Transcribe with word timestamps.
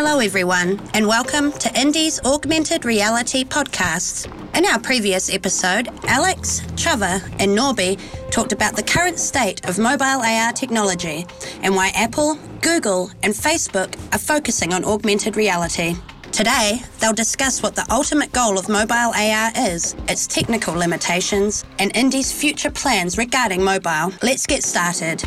Hello, 0.00 0.20
everyone, 0.20 0.80
and 0.94 1.08
welcome 1.08 1.50
to 1.50 1.68
Indie's 1.70 2.20
Augmented 2.24 2.84
Reality 2.84 3.42
Podcasts. 3.42 4.32
In 4.56 4.64
our 4.64 4.78
previous 4.78 5.28
episode, 5.28 5.88
Alex, 6.04 6.62
Trevor, 6.76 7.20
and 7.40 7.58
Norby 7.58 7.98
talked 8.30 8.52
about 8.52 8.76
the 8.76 8.82
current 8.84 9.18
state 9.18 9.68
of 9.68 9.76
mobile 9.76 10.22
AR 10.22 10.52
technology 10.52 11.26
and 11.64 11.74
why 11.74 11.90
Apple, 11.96 12.38
Google, 12.60 13.10
and 13.24 13.34
Facebook 13.34 13.96
are 14.14 14.20
focusing 14.20 14.72
on 14.72 14.84
augmented 14.84 15.36
reality. 15.36 15.96
Today, 16.30 16.78
they'll 17.00 17.12
discuss 17.12 17.60
what 17.60 17.74
the 17.74 17.84
ultimate 17.90 18.30
goal 18.30 18.56
of 18.56 18.68
mobile 18.68 18.94
AR 19.16 19.50
is, 19.56 19.96
its 20.06 20.28
technical 20.28 20.74
limitations, 20.74 21.64
and 21.80 21.92
Indie's 21.94 22.30
future 22.30 22.70
plans 22.70 23.18
regarding 23.18 23.64
mobile. 23.64 24.12
Let's 24.22 24.46
get 24.46 24.62
started. 24.62 25.24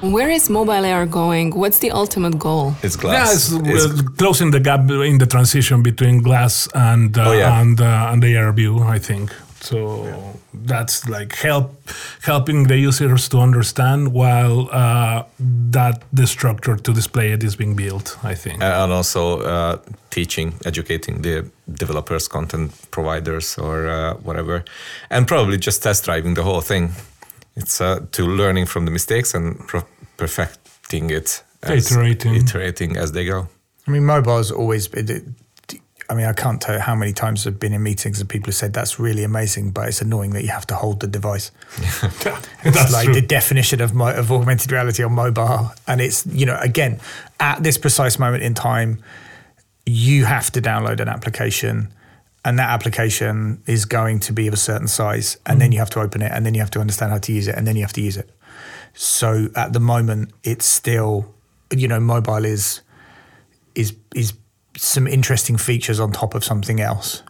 Where 0.00 0.30
is 0.30 0.48
mobile 0.48 0.84
AR 0.86 1.06
going? 1.06 1.50
What's 1.56 1.78
the 1.80 1.90
ultimate 1.90 2.38
goal? 2.38 2.74
It's 2.82 2.94
Yeah, 2.96 3.02
glass. 3.02 3.34
it's, 3.34 3.52
It's- 3.68 3.84
uh, 4.00 4.02
closing 4.16 4.52
the 4.52 4.60
gap 4.60 4.88
in 4.90 5.18
the 5.18 5.26
transition 5.26 5.82
between 5.82 6.22
glass 6.22 6.68
and 6.74 7.16
uh, 7.18 7.28
Oh, 7.28 7.32
yeah. 7.32 7.60
and 7.60 7.80
uh, 7.80 8.10
and 8.12 8.22
the 8.22 8.36
AR 8.36 8.52
view. 8.52 8.78
I 8.96 8.98
think 9.00 9.32
so. 9.60 10.06
That's 10.66 11.08
like 11.08 11.34
help 11.36 11.70
helping 12.22 12.68
the 12.68 12.76
users 12.88 13.28
to 13.28 13.38
understand 13.38 14.12
while 14.12 14.68
uh, 14.72 15.22
that 15.72 16.02
the 16.12 16.26
structure 16.26 16.76
to 16.76 16.92
display 16.92 17.32
it 17.32 17.42
is 17.42 17.56
being 17.56 17.74
built. 17.76 18.16
I 18.22 18.34
think. 18.36 18.62
and 18.62 18.92
also 18.92 19.40
uh, 19.40 19.76
teaching, 20.10 20.52
educating 20.64 21.22
the 21.22 21.44
developers, 21.66 22.28
content 22.28 22.70
providers, 22.90 23.58
or 23.58 23.86
uh, 23.88 24.14
whatever, 24.24 24.62
and 25.10 25.26
probably 25.26 25.56
just 25.58 25.82
test 25.82 26.04
driving 26.04 26.34
the 26.34 26.42
whole 26.42 26.60
thing. 26.62 26.90
It's 27.58 27.80
uh, 27.80 28.06
to 28.12 28.22
learning 28.26 28.66
from 28.66 28.84
the 28.84 28.90
mistakes 28.90 29.34
and 29.34 29.58
pro- 29.66 29.84
perfecting 30.16 31.10
it, 31.10 31.42
as, 31.62 31.90
Iterating. 31.90 32.34
iterating 32.34 32.96
as 32.96 33.12
they 33.12 33.24
go. 33.24 33.48
I 33.86 33.90
mean, 33.90 34.04
mobile's 34.04 34.50
always 34.50 34.88
been. 34.88 35.34
I 36.10 36.14
mean, 36.14 36.24
I 36.24 36.32
can't 36.32 36.58
tell 36.58 36.74
you 36.74 36.80
how 36.80 36.94
many 36.94 37.12
times 37.12 37.46
I've 37.46 37.60
been 37.60 37.74
in 37.74 37.82
meetings 37.82 38.18
and 38.18 38.26
people 38.30 38.46
have 38.46 38.54
said 38.54 38.72
that's 38.72 38.98
really 38.98 39.24
amazing, 39.24 39.72
but 39.72 39.88
it's 39.88 40.00
annoying 40.00 40.30
that 40.30 40.42
you 40.42 40.48
have 40.48 40.66
to 40.68 40.74
hold 40.74 41.00
the 41.00 41.06
device. 41.06 41.50
It's 42.64 42.76
That's 42.76 42.92
like 42.92 43.04
true. 43.04 43.14
the 43.14 43.20
definition 43.20 43.80
of, 43.82 43.92
mo- 43.94 44.14
of 44.14 44.32
augmented 44.32 44.72
reality 44.72 45.02
on 45.04 45.12
mobile. 45.12 45.70
And 45.86 46.00
it's, 46.00 46.26
you 46.26 46.44
know, 46.46 46.58
again, 46.60 46.98
at 47.40 47.62
this 47.62 47.76
precise 47.78 48.18
moment 48.18 48.42
in 48.42 48.54
time, 48.54 49.02
you 49.86 50.24
have 50.24 50.50
to 50.52 50.60
download 50.62 51.00
an 51.00 51.08
application 51.08 51.88
and 52.48 52.58
that 52.58 52.70
application 52.70 53.62
is 53.66 53.84
going 53.84 54.18
to 54.20 54.32
be 54.32 54.46
of 54.46 54.54
a 54.54 54.56
certain 54.56 54.88
size 54.88 55.36
and 55.44 55.60
then 55.60 55.68
mm. 55.68 55.74
you 55.74 55.78
have 55.80 55.90
to 55.90 56.00
open 56.00 56.22
it 56.22 56.32
and 56.32 56.46
then 56.46 56.54
you 56.54 56.60
have 56.60 56.70
to 56.70 56.80
understand 56.80 57.12
how 57.12 57.18
to 57.18 57.30
use 57.30 57.46
it 57.46 57.54
and 57.54 57.66
then 57.66 57.76
you 57.76 57.82
have 57.82 57.92
to 57.92 58.00
use 58.00 58.16
it. 58.16 58.30
So 58.94 59.48
at 59.54 59.74
the 59.74 59.80
moment, 59.80 60.32
it's 60.42 60.64
still, 60.64 61.34
you 61.70 61.86
know, 61.86 62.00
mobile 62.00 62.46
is 62.46 62.80
is 63.74 63.94
is 64.14 64.32
some 64.78 65.06
interesting 65.06 65.58
features 65.58 66.00
on 66.00 66.10
top 66.10 66.34
of 66.34 66.42
something 66.42 66.80
else. 66.80 67.22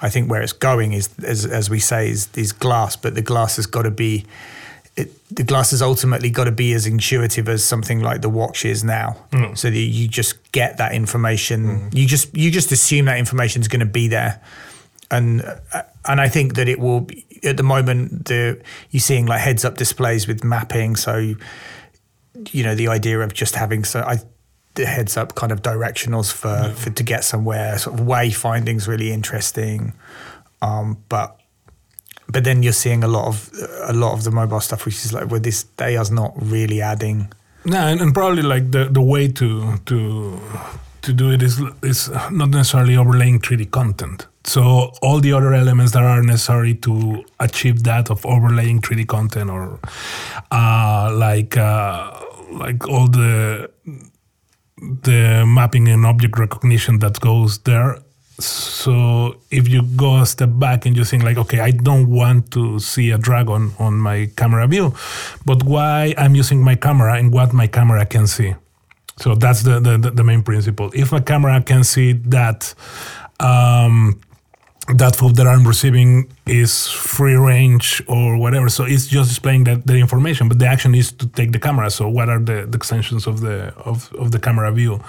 I 0.00 0.08
think 0.08 0.30
where 0.30 0.40
it's 0.40 0.54
going 0.54 0.94
is, 0.94 1.10
as 1.22 1.44
as 1.44 1.68
we 1.68 1.78
say, 1.78 2.08
is 2.08 2.30
is 2.34 2.54
glass, 2.54 2.96
but 2.96 3.14
the 3.14 3.22
glass 3.22 3.56
has 3.56 3.66
got 3.66 3.82
to 3.82 3.90
be. 3.90 4.24
It, 4.96 5.10
the 5.34 5.42
glass 5.42 5.72
has 5.72 5.82
ultimately 5.82 6.30
got 6.30 6.44
to 6.44 6.52
be 6.52 6.72
as 6.72 6.86
intuitive 6.86 7.48
as 7.48 7.64
something 7.64 8.00
like 8.00 8.22
the 8.22 8.28
watch 8.28 8.64
is 8.64 8.84
now, 8.84 9.16
so 9.56 9.68
that 9.68 9.76
you 9.76 10.06
just 10.06 10.52
get 10.52 10.78
that 10.78 10.92
information. 10.92 11.90
You 11.92 12.06
just 12.06 12.36
you 12.36 12.50
just 12.50 12.70
assume 12.70 13.06
that 13.06 13.18
information 13.18 13.60
is 13.60 13.68
going 13.68 13.80
to 13.80 13.86
be 13.86 14.06
there, 14.06 14.40
and 15.10 15.42
uh, 15.72 15.82
and 16.04 16.20
I 16.20 16.28
think 16.28 16.54
that 16.54 16.68
it 16.68 16.78
will. 16.78 17.00
Be, 17.00 17.26
at 17.42 17.56
the 17.56 17.62
moment, 17.62 18.26
the 18.26 18.62
you're 18.90 19.00
seeing 19.00 19.26
like 19.26 19.40
heads 19.40 19.64
up 19.64 19.76
displays 19.76 20.28
with 20.28 20.44
mapping, 20.44 20.96
so 20.96 21.34
you 22.52 22.62
know 22.62 22.74
the 22.74 22.88
idea 22.88 23.20
of 23.20 23.34
just 23.34 23.56
having 23.56 23.84
so 23.84 24.00
I 24.00 24.18
the 24.74 24.86
heads 24.86 25.16
up 25.16 25.34
kind 25.34 25.52
of 25.52 25.62
directionals 25.62 26.32
for, 26.32 26.72
for 26.74 26.90
to 26.90 27.02
get 27.02 27.24
somewhere. 27.24 27.78
Sort 27.78 27.98
of 27.98 28.06
wayfinding's 28.06 28.88
really 28.88 29.12
interesting. 29.12 29.92
Um, 30.62 30.98
but 31.08 31.38
but 32.28 32.44
then 32.44 32.62
you're 32.62 32.72
seeing 32.72 33.04
a 33.04 33.08
lot 33.08 33.26
of 33.26 33.50
a 33.88 33.92
lot 33.92 34.12
of 34.12 34.24
the 34.24 34.30
mobile 34.30 34.60
stuff 34.60 34.84
which 34.86 35.04
is 35.04 35.12
like 35.12 35.30
well 35.30 35.40
this 35.40 35.64
they 35.76 35.96
are 35.96 36.10
not 36.10 36.32
really 36.36 36.80
adding 36.80 37.28
No, 37.64 37.78
and, 37.78 38.00
and 38.00 38.12
probably 38.12 38.42
like 38.42 38.70
the, 38.72 38.88
the 38.90 39.00
way 39.00 39.28
to 39.28 39.78
to 39.86 40.38
to 41.02 41.12
do 41.12 41.30
it 41.30 41.42
is 41.42 41.60
is 41.82 42.10
not 42.30 42.50
necessarily 42.50 42.96
overlaying 42.96 43.40
3D 43.40 43.70
content. 43.70 44.26
So 44.44 44.92
all 45.00 45.20
the 45.20 45.32
other 45.32 45.54
elements 45.54 45.92
that 45.92 46.02
are 46.02 46.22
necessary 46.22 46.74
to 46.74 47.24
achieve 47.40 47.82
that 47.84 48.10
of 48.10 48.24
overlaying 48.26 48.82
3D 48.82 49.06
content, 49.06 49.50
or 49.50 49.78
uh, 50.50 51.10
like 51.14 51.56
uh, 51.56 52.20
like 52.52 52.86
all 52.88 53.08
the 53.08 53.70
the 55.02 55.44
mapping 55.46 55.88
and 55.88 56.04
object 56.04 56.38
recognition 56.38 56.98
that 56.98 57.18
goes 57.20 57.58
there. 57.60 57.98
So 58.38 59.36
if 59.50 59.68
you 59.68 59.82
go 59.82 60.20
a 60.20 60.26
step 60.26 60.50
back 60.54 60.86
and 60.86 60.96
you 60.96 61.04
think 61.04 61.22
like, 61.22 61.36
okay, 61.38 61.60
I 61.60 61.70
don't 61.70 62.08
want 62.10 62.50
to 62.52 62.78
see 62.80 63.10
a 63.10 63.18
dragon 63.18 63.72
on 63.78 63.94
my 63.98 64.28
camera 64.36 64.66
view, 64.66 64.94
but 65.46 65.62
why 65.62 66.14
I'm 66.18 66.34
using 66.34 66.62
my 66.62 66.74
camera 66.74 67.14
and 67.16 67.32
what 67.32 67.52
my 67.52 67.66
camera 67.68 68.04
can 68.06 68.26
see. 68.26 68.54
So 69.18 69.36
that's 69.36 69.62
the 69.62 69.78
the, 69.78 70.10
the- 70.10 70.24
main 70.24 70.42
principle. 70.42 70.90
If 70.94 71.12
a 71.12 71.20
camera 71.20 71.60
can 71.62 71.84
see 71.84 72.12
that 72.12 72.74
um, 73.38 74.20
that 74.88 75.16
food 75.16 75.36
that 75.36 75.46
I'm 75.46 75.66
receiving 75.66 76.30
is 76.46 76.88
free 76.88 77.34
range 77.34 78.02
or 78.06 78.36
whatever. 78.36 78.68
So 78.68 78.84
it's 78.84 79.06
just 79.06 79.30
displaying 79.30 79.64
that 79.64 79.86
the 79.86 79.96
information, 79.96 80.48
but 80.48 80.58
the 80.58 80.66
action 80.66 80.94
is 80.94 81.10
to 81.12 81.26
take 81.26 81.52
the 81.52 81.58
camera. 81.58 81.90
So 81.90 82.08
what 82.08 82.28
are 82.28 82.38
the, 82.38 82.66
the 82.66 82.76
extensions 82.76 83.26
of 83.26 83.40
the 83.40 83.72
of, 83.78 84.12
of 84.14 84.30
the 84.30 84.38
camera 84.38 84.70
view? 84.72 85.00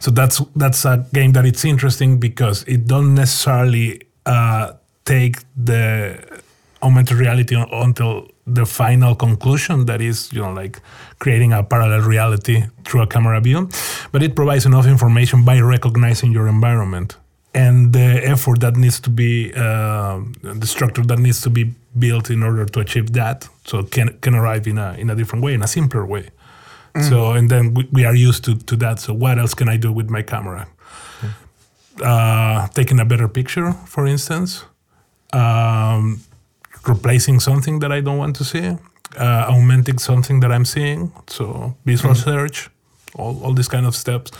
So 0.00 0.10
that's 0.12 0.40
that's 0.54 0.84
a 0.84 1.06
game 1.12 1.32
that 1.32 1.44
it's 1.44 1.64
interesting 1.64 2.20
because 2.20 2.62
it 2.64 2.86
don't 2.86 3.14
necessarily 3.14 4.02
uh, 4.26 4.74
take 5.04 5.38
the 5.56 6.18
augmented 6.82 7.16
reality 7.16 7.56
un- 7.56 7.68
until 7.72 8.28
the 8.46 8.64
final 8.64 9.16
conclusion 9.16 9.86
that 9.86 10.00
is 10.00 10.32
you 10.32 10.40
know 10.40 10.52
like 10.52 10.80
creating 11.18 11.52
a 11.52 11.64
parallel 11.64 12.02
reality 12.02 12.62
through 12.84 13.02
a 13.02 13.06
camera 13.06 13.40
view 13.40 13.68
but 14.12 14.22
it 14.22 14.36
provides 14.36 14.66
enough 14.66 14.86
information 14.86 15.44
by 15.44 15.58
recognizing 15.58 16.30
your 16.32 16.46
environment 16.46 17.16
and 17.56 17.94
the 17.94 18.20
effort 18.22 18.60
that 18.60 18.76
needs 18.76 19.00
to 19.00 19.10
be 19.10 19.52
uh, 19.56 20.20
the 20.42 20.66
structure 20.66 21.02
that 21.02 21.18
needs 21.18 21.40
to 21.40 21.50
be 21.50 21.72
built 21.98 22.30
in 22.30 22.42
order 22.42 22.66
to 22.66 22.80
achieve 22.80 23.14
that 23.14 23.48
so 23.64 23.82
can 23.82 24.08
can 24.20 24.34
arrive 24.34 24.66
in 24.66 24.78
a 24.78 24.92
in 24.98 25.08
a 25.10 25.14
different 25.14 25.42
way 25.44 25.54
in 25.54 25.62
a 25.62 25.66
simpler 25.66 26.04
way. 26.04 26.28
So 27.08 27.32
and 27.32 27.50
then 27.50 27.74
we, 27.74 27.86
we 27.92 28.04
are 28.06 28.14
used 28.14 28.44
to 28.44 28.54
to 28.54 28.76
that. 28.76 29.00
So 29.00 29.12
what 29.12 29.38
else 29.38 29.54
can 29.54 29.68
i 29.68 29.76
do 29.76 29.92
with 29.92 30.10
my 30.10 30.22
camera? 30.22 30.66
Uh, 32.02 32.68
taking 32.74 33.00
a 33.00 33.04
better 33.04 33.28
picture 33.28 33.72
for 33.86 34.06
instance. 34.06 34.64
Um, 35.32 36.20
replacing 36.86 37.40
something 37.40 37.80
that 37.80 37.90
i 37.90 38.00
don't 38.00 38.18
want 38.18 38.36
to 38.36 38.44
see. 38.44 38.78
Uh, 39.18 39.52
augmenting 39.54 39.98
something 39.98 40.40
that 40.40 40.52
i'm 40.52 40.64
seeing. 40.64 41.12
So 41.26 41.74
visual 41.84 42.14
search 42.14 42.70
all, 43.18 43.42
all 43.42 43.54
these 43.54 43.68
kind 43.68 43.86
of 43.86 43.94
steps 43.94 44.30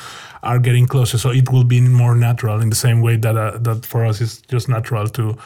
are 0.42 0.58
getting 0.58 0.86
closer. 0.86 1.18
So 1.18 1.30
it 1.30 1.50
will 1.50 1.64
be 1.64 1.80
more 1.80 2.14
natural 2.14 2.60
in 2.60 2.70
the 2.70 2.76
same 2.76 3.00
way 3.00 3.16
that 3.16 3.36
uh, 3.36 3.58
that 3.58 3.86
for 3.86 4.04
us 4.04 4.20
is 4.20 4.40
just 4.42 4.68
natural 4.68 5.08
to 5.08 5.36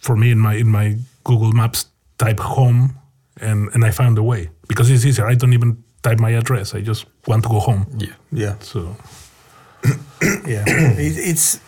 for 0.00 0.16
me 0.16 0.30
in 0.30 0.38
my 0.38 0.54
in 0.54 0.68
my 0.68 0.96
google 1.24 1.52
maps 1.52 1.86
type 2.18 2.38
home 2.38 2.94
and 3.40 3.68
and 3.74 3.84
i 3.84 3.90
found 3.90 4.18
a 4.18 4.22
way. 4.22 4.50
Because 4.68 4.90
it's 4.90 5.04
easier. 5.04 5.26
I 5.26 5.34
don't 5.34 5.52
even 5.52 5.82
type 6.02 6.20
my 6.20 6.30
address. 6.30 6.74
I 6.74 6.80
just 6.80 7.06
want 7.26 7.42
to 7.42 7.48
go 7.48 7.60
home. 7.60 7.86
Yeah. 7.98 8.14
yeah. 8.32 8.54
So. 8.60 8.96
Yeah. 10.46 10.64
It, 10.66 11.18
it's 11.18 11.60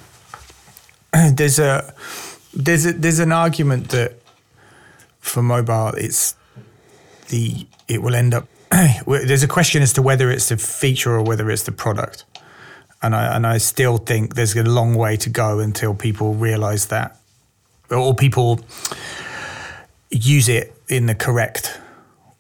there's 1.35 1.59
a 1.59 1.95
there's 2.55 2.87
a 2.87 2.93
there's 2.93 3.19
an 3.19 3.33
argument 3.33 3.91
that 3.91 4.15
for 5.21 5.43
mobile 5.43 5.93
it's 5.97 6.35
the 7.29 7.67
it 7.89 8.03
will 8.03 8.15
end 8.15 8.35
up 8.35 8.49
there's 9.07 9.43
a 9.43 9.49
question 9.49 9.83
as 9.83 9.93
to 9.95 10.03
whether 10.03 10.31
it's 10.31 10.49
the 10.49 10.57
feature 10.57 11.13
or 11.13 11.23
whether 11.23 11.51
it's 11.51 11.65
the 11.65 11.73
product 11.73 12.25
and 13.03 13.15
I 13.15 13.37
and 13.37 13.47
I 13.47 13.59
still 13.59 13.99
think 13.99 14.35
there's 14.35 14.57
a 14.57 14.63
long 14.63 14.95
way 14.95 15.17
to 15.19 15.31
go 15.31 15.61
until 15.61 15.95
people 15.95 16.35
realize 16.35 16.87
that 16.87 17.19
or 17.91 18.15
people 18.15 18.61
use 20.11 20.49
it 20.49 20.75
in 20.89 21.07
the 21.07 21.15
correct 21.15 21.81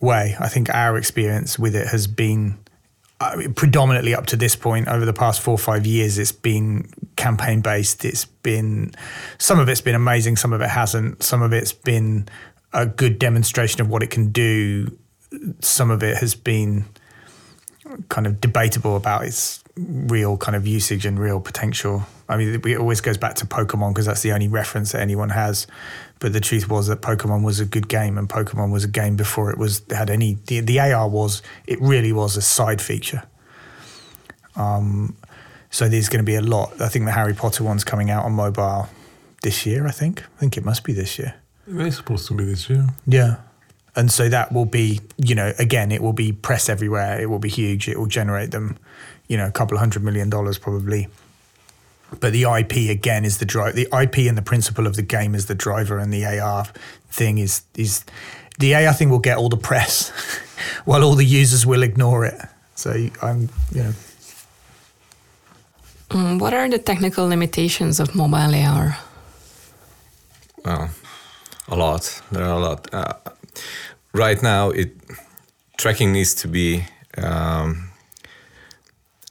way. 0.00 0.36
I 0.38 0.48
think 0.48 0.70
our 0.70 0.96
experience 0.96 1.58
with 1.58 1.74
it 1.74 1.88
has 1.88 2.06
been 2.06 2.58
mean, 3.36 3.54
predominantly 3.54 4.14
up 4.14 4.26
to 4.26 4.36
this 4.36 4.56
point 4.56 4.88
over 4.88 5.04
the 5.04 5.12
past 5.12 5.40
four 5.40 5.54
or 5.54 5.58
five 5.58 5.86
years. 5.86 6.18
It's 6.18 6.32
been 6.32 6.88
campaign 7.16 7.60
based. 7.60 8.04
It's 8.04 8.24
been 8.24 8.92
some 9.38 9.58
of 9.58 9.68
it's 9.68 9.80
been 9.80 9.94
amazing, 9.94 10.36
some 10.36 10.52
of 10.52 10.60
it 10.60 10.70
hasn't. 10.70 11.22
Some 11.22 11.42
of 11.42 11.52
it's 11.52 11.72
been 11.72 12.28
a 12.72 12.86
good 12.86 13.18
demonstration 13.18 13.80
of 13.80 13.88
what 13.88 14.02
it 14.02 14.10
can 14.10 14.30
do. 14.32 14.96
Some 15.60 15.90
of 15.90 16.02
it 16.02 16.18
has 16.18 16.34
been 16.34 16.84
kind 18.08 18.26
of 18.26 18.40
debatable 18.40 18.96
about 18.96 19.24
its 19.24 19.62
real 19.76 20.36
kind 20.36 20.56
of 20.56 20.66
usage 20.66 21.04
and 21.06 21.18
real 21.18 21.40
potential. 21.40 22.02
I 22.28 22.36
mean, 22.36 22.60
it 22.64 22.78
always 22.78 23.00
goes 23.00 23.18
back 23.18 23.34
to 23.36 23.46
Pokemon 23.46 23.90
because 23.90 24.06
that's 24.06 24.22
the 24.22 24.32
only 24.32 24.48
reference 24.48 24.92
that 24.92 25.00
anyone 25.00 25.30
has. 25.30 25.66
But 26.18 26.32
the 26.32 26.40
truth 26.40 26.68
was 26.68 26.86
that 26.88 27.02
Pokemon 27.02 27.44
was 27.44 27.60
a 27.60 27.66
good 27.66 27.88
game, 27.88 28.16
and 28.16 28.28
Pokemon 28.28 28.72
was 28.72 28.84
a 28.84 28.88
game 28.88 29.16
before 29.16 29.50
it 29.50 29.58
was 29.58 29.82
had 29.90 30.10
any. 30.10 30.38
The, 30.46 30.60
the 30.60 30.80
AR 30.80 31.08
was 31.08 31.42
it 31.66 31.80
really 31.80 32.12
was 32.12 32.36
a 32.36 32.42
side 32.42 32.80
feature. 32.80 33.22
Um, 34.56 35.14
so 35.70 35.88
there's 35.88 36.08
going 36.08 36.24
to 36.24 36.26
be 36.26 36.36
a 36.36 36.42
lot. 36.42 36.80
I 36.80 36.88
think 36.88 37.04
the 37.04 37.12
Harry 37.12 37.34
Potter 37.34 37.62
one's 37.62 37.84
coming 37.84 38.10
out 38.10 38.24
on 38.24 38.32
mobile 38.32 38.88
this 39.42 39.66
year. 39.66 39.86
I 39.86 39.90
think. 39.90 40.22
I 40.22 40.40
think 40.40 40.56
it 40.56 40.64
must 40.64 40.84
be 40.84 40.94
this 40.94 41.18
year. 41.18 41.34
It's 41.68 41.96
supposed 41.96 42.28
to 42.28 42.34
be 42.34 42.44
this 42.44 42.70
year. 42.70 42.86
Yeah. 43.06 43.36
And 43.94 44.12
so 44.12 44.28
that 44.28 44.52
will 44.52 44.66
be, 44.66 45.00
you 45.16 45.34
know, 45.34 45.54
again, 45.58 45.90
it 45.90 46.02
will 46.02 46.12
be 46.12 46.30
press 46.30 46.68
everywhere. 46.68 47.18
It 47.18 47.30
will 47.30 47.38
be 47.38 47.48
huge. 47.48 47.88
It 47.88 47.98
will 47.98 48.06
generate 48.06 48.50
them, 48.50 48.76
you 49.28 49.36
know, 49.36 49.46
a 49.46 49.52
couple 49.52 49.76
of 49.76 49.80
hundred 49.80 50.02
million 50.04 50.30
dollars 50.30 50.58
probably. 50.58 51.08
But 52.20 52.32
the 52.32 52.44
IP 52.44 52.88
again 52.90 53.24
is 53.24 53.38
the 53.38 53.44
drive. 53.44 53.74
The 53.74 53.88
IP 53.92 54.18
and 54.28 54.38
the 54.38 54.42
principle 54.42 54.86
of 54.86 54.94
the 54.94 55.02
game 55.02 55.34
is 55.34 55.46
the 55.46 55.56
driver, 55.56 55.98
and 55.98 56.12
the 56.12 56.24
AR 56.24 56.66
thing 57.10 57.38
is 57.38 57.62
is 57.76 58.04
the 58.58 58.74
AR 58.74 58.92
thing 58.94 59.10
will 59.10 59.18
get 59.18 59.38
all 59.38 59.48
the 59.48 59.56
press, 59.56 60.10
while 60.84 61.02
all 61.02 61.14
the 61.16 61.24
users 61.24 61.66
will 61.66 61.82
ignore 61.82 62.24
it. 62.24 62.40
So 62.74 62.90
I'm, 63.22 63.48
you 63.72 63.82
know, 63.82 63.92
Mm, 66.10 66.38
what 66.38 66.54
are 66.54 66.68
the 66.68 66.78
technical 66.78 67.26
limitations 67.26 67.98
of 67.98 68.14
mobile 68.14 68.54
AR? 68.54 68.96
Well, 70.64 70.90
a 71.68 71.76
lot. 71.76 72.22
There 72.30 72.44
are 72.44 72.56
a 72.56 72.60
lot. 72.60 72.94
Uh, 72.94 73.14
right 74.12 74.40
now, 74.42 74.70
it 74.70 74.92
tracking 75.76 76.12
needs 76.12 76.34
to 76.34 76.48
be. 76.48 76.84
Um, 77.18 77.90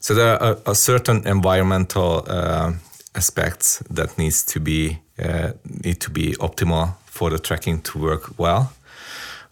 so 0.06 0.14
there 0.14 0.40
are 0.40 0.52
a, 0.52 0.72
a 0.72 0.76
certain 0.76 1.28
environmental 1.28 2.24
uh, 2.28 2.74
aspects 3.16 3.82
that 3.90 4.16
needs 4.20 4.44
to 4.44 4.60
be 4.60 5.00
uh, 5.18 5.54
need 5.84 6.00
to 6.00 6.12
be 6.12 6.34
optimal 6.34 6.94
for 7.06 7.32
the 7.32 7.40
tracking 7.40 7.82
to 7.82 7.98
work 7.98 8.38
well. 8.38 8.72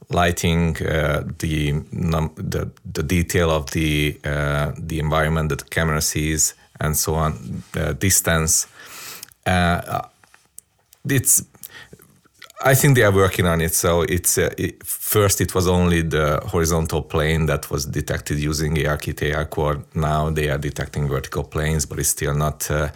Lighting, 0.10 0.78
uh, 0.78 1.24
the, 1.40 1.72
the 2.36 2.70
the 2.94 3.02
detail 3.02 3.50
of 3.50 3.72
the 3.72 4.20
uh, 4.24 4.74
the 4.78 5.00
environment 5.00 5.50
that 5.50 5.60
the 5.60 5.70
camera 5.70 6.02
sees, 6.02 6.54
and 6.80 6.96
so 6.96 7.16
on, 7.16 7.64
uh, 7.76 7.94
distance. 7.94 8.68
Uh, 9.48 10.02
it's 11.10 11.44
I 12.66 12.76
think 12.76 12.96
they 12.96 13.04
are 13.04 13.12
working 13.12 13.46
on 13.46 13.62
it. 13.62 13.74
So 13.76 14.04
it's 14.04 14.38
uh, 14.38 14.50
it, 14.58 14.84
first 14.86 15.42
it 15.42 15.54
was 15.54 15.68
only 15.68 16.02
the 16.02 16.40
horizontal 16.46 17.02
plane 17.02 17.46
that 17.48 17.70
was 17.70 17.86
detected 17.86 18.40
using 18.40 18.76
ARKit 18.76 19.20
ARCore. 19.34 19.84
Now 19.94 20.30
they 20.30 20.50
are 20.50 20.58
detecting 20.58 21.10
vertical 21.10 21.44
planes, 21.44 21.86
but 21.86 22.00
it's 22.00 22.10
still 22.10 22.34
not. 22.34 22.72
Uh, 22.72 22.90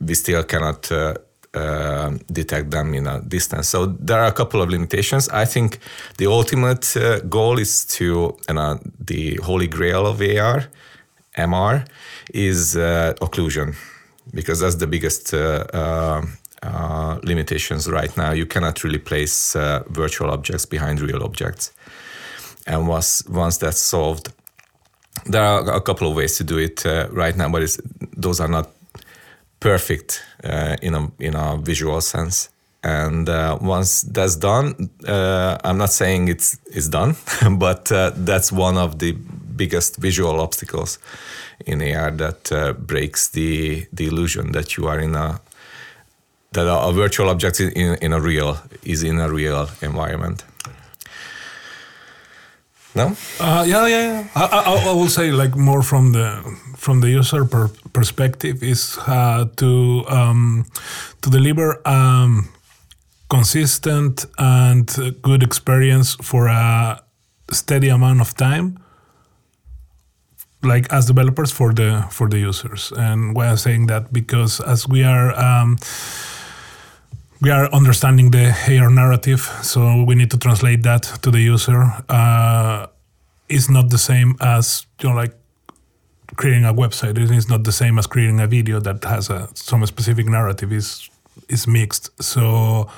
we 0.00 0.14
still 0.14 0.44
cannot 0.44 0.92
uh, 0.92 1.14
uh, 1.54 2.10
detect 2.30 2.70
them 2.70 2.94
in 2.94 3.06
a 3.06 3.20
distance. 3.20 3.68
So 3.68 3.86
there 3.86 4.20
are 4.20 4.28
a 4.28 4.32
couple 4.32 4.60
of 4.60 4.68
limitations. 4.68 5.28
I 5.30 5.46
think 5.46 5.78
the 6.18 6.26
ultimate 6.26 6.96
uh, 6.96 7.20
goal 7.20 7.58
is 7.58 7.86
to, 7.96 8.36
and 8.48 8.58
uh, 8.58 8.78
the 8.98 9.36
holy 9.42 9.66
grail 9.66 10.06
of 10.06 10.20
AR, 10.20 10.64
MR, 11.36 11.86
is 12.34 12.76
uh, 12.76 13.14
occlusion, 13.20 13.74
because 14.34 14.60
that's 14.60 14.76
the 14.76 14.86
biggest 14.86 15.34
uh, 16.62 17.18
limitations 17.22 17.88
right 17.88 18.14
now. 18.18 18.32
You 18.32 18.44
cannot 18.44 18.84
really 18.84 18.98
place 18.98 19.56
uh, 19.56 19.82
virtual 19.88 20.30
objects 20.30 20.66
behind 20.66 21.00
real 21.00 21.22
objects. 21.22 21.72
And 22.66 22.86
once 22.86 23.24
once 23.28 23.56
that's 23.56 23.80
solved, 23.80 24.28
there 25.24 25.42
are 25.42 25.74
a 25.74 25.80
couple 25.80 26.06
of 26.10 26.16
ways 26.16 26.36
to 26.36 26.44
do 26.44 26.58
it 26.58 26.84
uh, 26.84 27.08
right 27.12 27.34
now, 27.34 27.48
but 27.48 27.62
those 28.14 28.40
are 28.40 28.48
not 28.48 28.68
perfect 29.60 30.22
uh, 30.44 30.76
in 30.82 30.94
a 30.94 31.10
in 31.18 31.34
a 31.34 31.56
visual 31.56 32.00
sense. 32.02 32.50
And 32.82 33.28
uh, 33.28 33.58
once 33.60 34.02
that's 34.02 34.36
done, 34.36 34.90
I'm 35.06 35.78
not 35.78 35.92
saying 35.92 36.28
it's 36.28 36.58
it's 36.66 36.88
done, 36.88 37.16
but 37.58 37.86
that's 37.86 38.52
one 38.52 38.76
of 38.76 38.98
the 38.98 39.12
biggest 39.56 39.96
visual 39.96 40.40
obstacles 40.40 40.98
in 41.66 41.80
AR 41.80 42.10
that 42.10 42.76
breaks 42.86 43.28
the 43.28 43.86
the 43.92 44.06
illusion 44.06 44.52
that 44.52 44.76
you 44.76 44.88
are 44.88 45.00
in 45.00 45.14
a 45.14 45.40
that 46.52 46.66
a, 46.66 46.92
virtual 46.92 47.28
object 47.28 47.60
is 47.60 47.72
in, 47.72 47.94
in 48.02 48.12
a 48.12 48.20
real 48.20 48.58
is 48.82 49.02
in 49.02 49.20
a 49.20 49.28
real 49.28 49.68
environment. 49.82 50.44
No. 52.94 53.16
Uh, 53.38 53.64
yeah, 53.66 53.86
yeah, 53.86 54.02
yeah. 54.12 54.28
I, 54.34 54.44
I, 54.66 54.90
I 54.90 54.92
will 54.92 55.08
say 55.08 55.30
like 55.30 55.54
more 55.56 55.82
from 55.82 56.12
the 56.12 56.42
from 56.76 57.00
the 57.00 57.08
user 57.08 57.44
per 57.44 57.68
perspective 57.92 58.62
is 58.62 58.98
uh, 59.06 59.44
to 59.56 60.04
um, 60.08 60.66
to 61.22 61.30
deliver 61.30 61.86
um, 61.86 62.48
consistent 63.28 64.26
and 64.38 64.90
good 65.22 65.42
experience 65.42 66.16
for 66.20 66.48
a 66.48 67.00
steady 67.52 67.88
amount 67.88 68.20
of 68.20 68.34
time 68.34 68.78
like 70.62 70.92
as 70.92 71.06
developers 71.06 71.50
for 71.50 71.72
the 71.72 72.04
for 72.10 72.28
the 72.28 72.38
users 72.38 72.92
and 72.96 73.34
why 73.34 73.46
i'm 73.46 73.56
saying 73.56 73.86
that 73.86 74.12
because 74.12 74.60
as 74.60 74.86
we 74.86 75.02
are 75.02 75.32
um, 75.38 75.78
we 77.40 77.50
are 77.50 77.72
understanding 77.72 78.30
the 78.30 78.54
AR 78.68 78.90
narrative, 78.90 79.40
so 79.62 80.04
we 80.04 80.14
need 80.14 80.30
to 80.30 80.38
translate 80.38 80.82
that 80.82 81.02
to 81.22 81.30
the 81.30 81.40
user. 81.40 81.82
Uh, 82.08 82.86
it's 83.48 83.70
not 83.70 83.90
the 83.90 83.98
same 83.98 84.36
as 84.40 84.86
you 85.00 85.08
know, 85.08 85.14
like 85.14 85.34
creating 86.36 86.64
a 86.64 86.74
website. 86.74 87.18
It 87.18 87.30
is 87.30 87.48
not 87.48 87.64
the 87.64 87.72
same 87.72 87.98
as 87.98 88.06
creating 88.06 88.40
a 88.40 88.46
video 88.46 88.80
that 88.80 89.04
has 89.04 89.30
a 89.30 89.48
some 89.54 89.84
specific 89.86 90.26
narrative. 90.26 90.72
is 90.72 91.08
is 91.48 91.66
mixed. 91.66 92.10
So, 92.22 92.88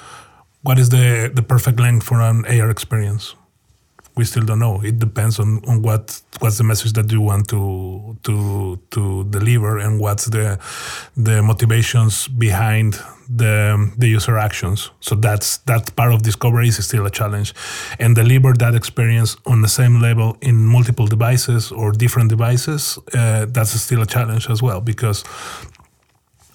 what 0.62 0.78
is 0.78 0.88
the 0.88 1.30
the 1.32 1.42
perfect 1.42 1.78
length 1.78 2.04
for 2.04 2.20
an 2.20 2.44
AR 2.46 2.70
experience? 2.70 3.34
We 4.14 4.24
still 4.24 4.44
don't 4.44 4.58
know. 4.58 4.80
It 4.82 4.98
depends 4.98 5.38
on, 5.38 5.62
on 5.66 5.82
what 5.82 6.20
what's 6.40 6.58
the 6.58 6.64
message 6.64 6.92
that 6.92 7.10
you 7.10 7.20
want 7.20 7.48
to 7.48 8.16
to 8.24 8.78
to 8.90 9.24
deliver 9.30 9.78
and 9.78 9.98
what's 9.98 10.26
the 10.26 10.58
the 11.16 11.42
motivations 11.42 12.28
behind 12.28 13.00
the 13.28 13.90
the 13.96 14.08
user 14.08 14.36
actions. 14.36 14.90
So 15.00 15.14
that's 15.14 15.58
that 15.64 15.96
part 15.96 16.12
of 16.12 16.22
discovery 16.22 16.68
is 16.68 16.84
still 16.84 17.06
a 17.06 17.10
challenge, 17.10 17.54
and 17.98 18.14
deliver 18.14 18.52
that 18.54 18.74
experience 18.74 19.36
on 19.46 19.62
the 19.62 19.68
same 19.68 20.00
level 20.00 20.36
in 20.40 20.56
multiple 20.56 21.06
devices 21.06 21.72
or 21.72 21.92
different 21.92 22.28
devices. 22.28 22.98
Uh, 23.14 23.46
that's 23.48 23.70
still 23.80 24.02
a 24.02 24.06
challenge 24.06 24.50
as 24.50 24.62
well 24.62 24.80
because 24.80 25.24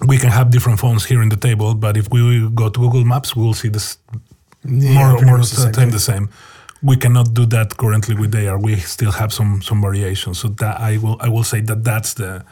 we 0.05 0.17
can 0.17 0.29
have 0.29 0.51
different 0.51 0.79
phones 0.79 1.05
here 1.05 1.21
in 1.23 1.29
the 1.29 1.35
table, 1.35 1.73
but 1.73 1.97
if 1.97 2.09
we 2.11 2.47
go 2.53 2.69
to 2.69 2.79
Google 2.79 3.03
Maps, 3.03 3.35
we'll 3.35 3.53
see 3.53 3.69
this 3.69 3.97
more 4.63 5.19
more 5.21 5.37
much 5.37 5.51
the 5.51 5.71
time 5.71 5.89
the 5.89 5.99
same. 5.99 6.29
We 6.81 6.95
cannot 6.95 7.33
do 7.33 7.45
that 7.47 7.77
currently 7.77 8.15
with 8.15 8.35
AR. 8.35 8.57
We 8.59 8.75
still 8.77 9.11
have 9.11 9.33
some 9.33 9.61
some 9.61 9.81
variations. 9.81 10.39
So 10.39 10.49
that 10.49 10.79
I 10.79 10.97
will 10.97 11.17
I 11.19 11.29
will 11.29 11.43
say 11.43 11.61
that 11.61 11.83
that's 11.83 12.13
the 12.13 12.43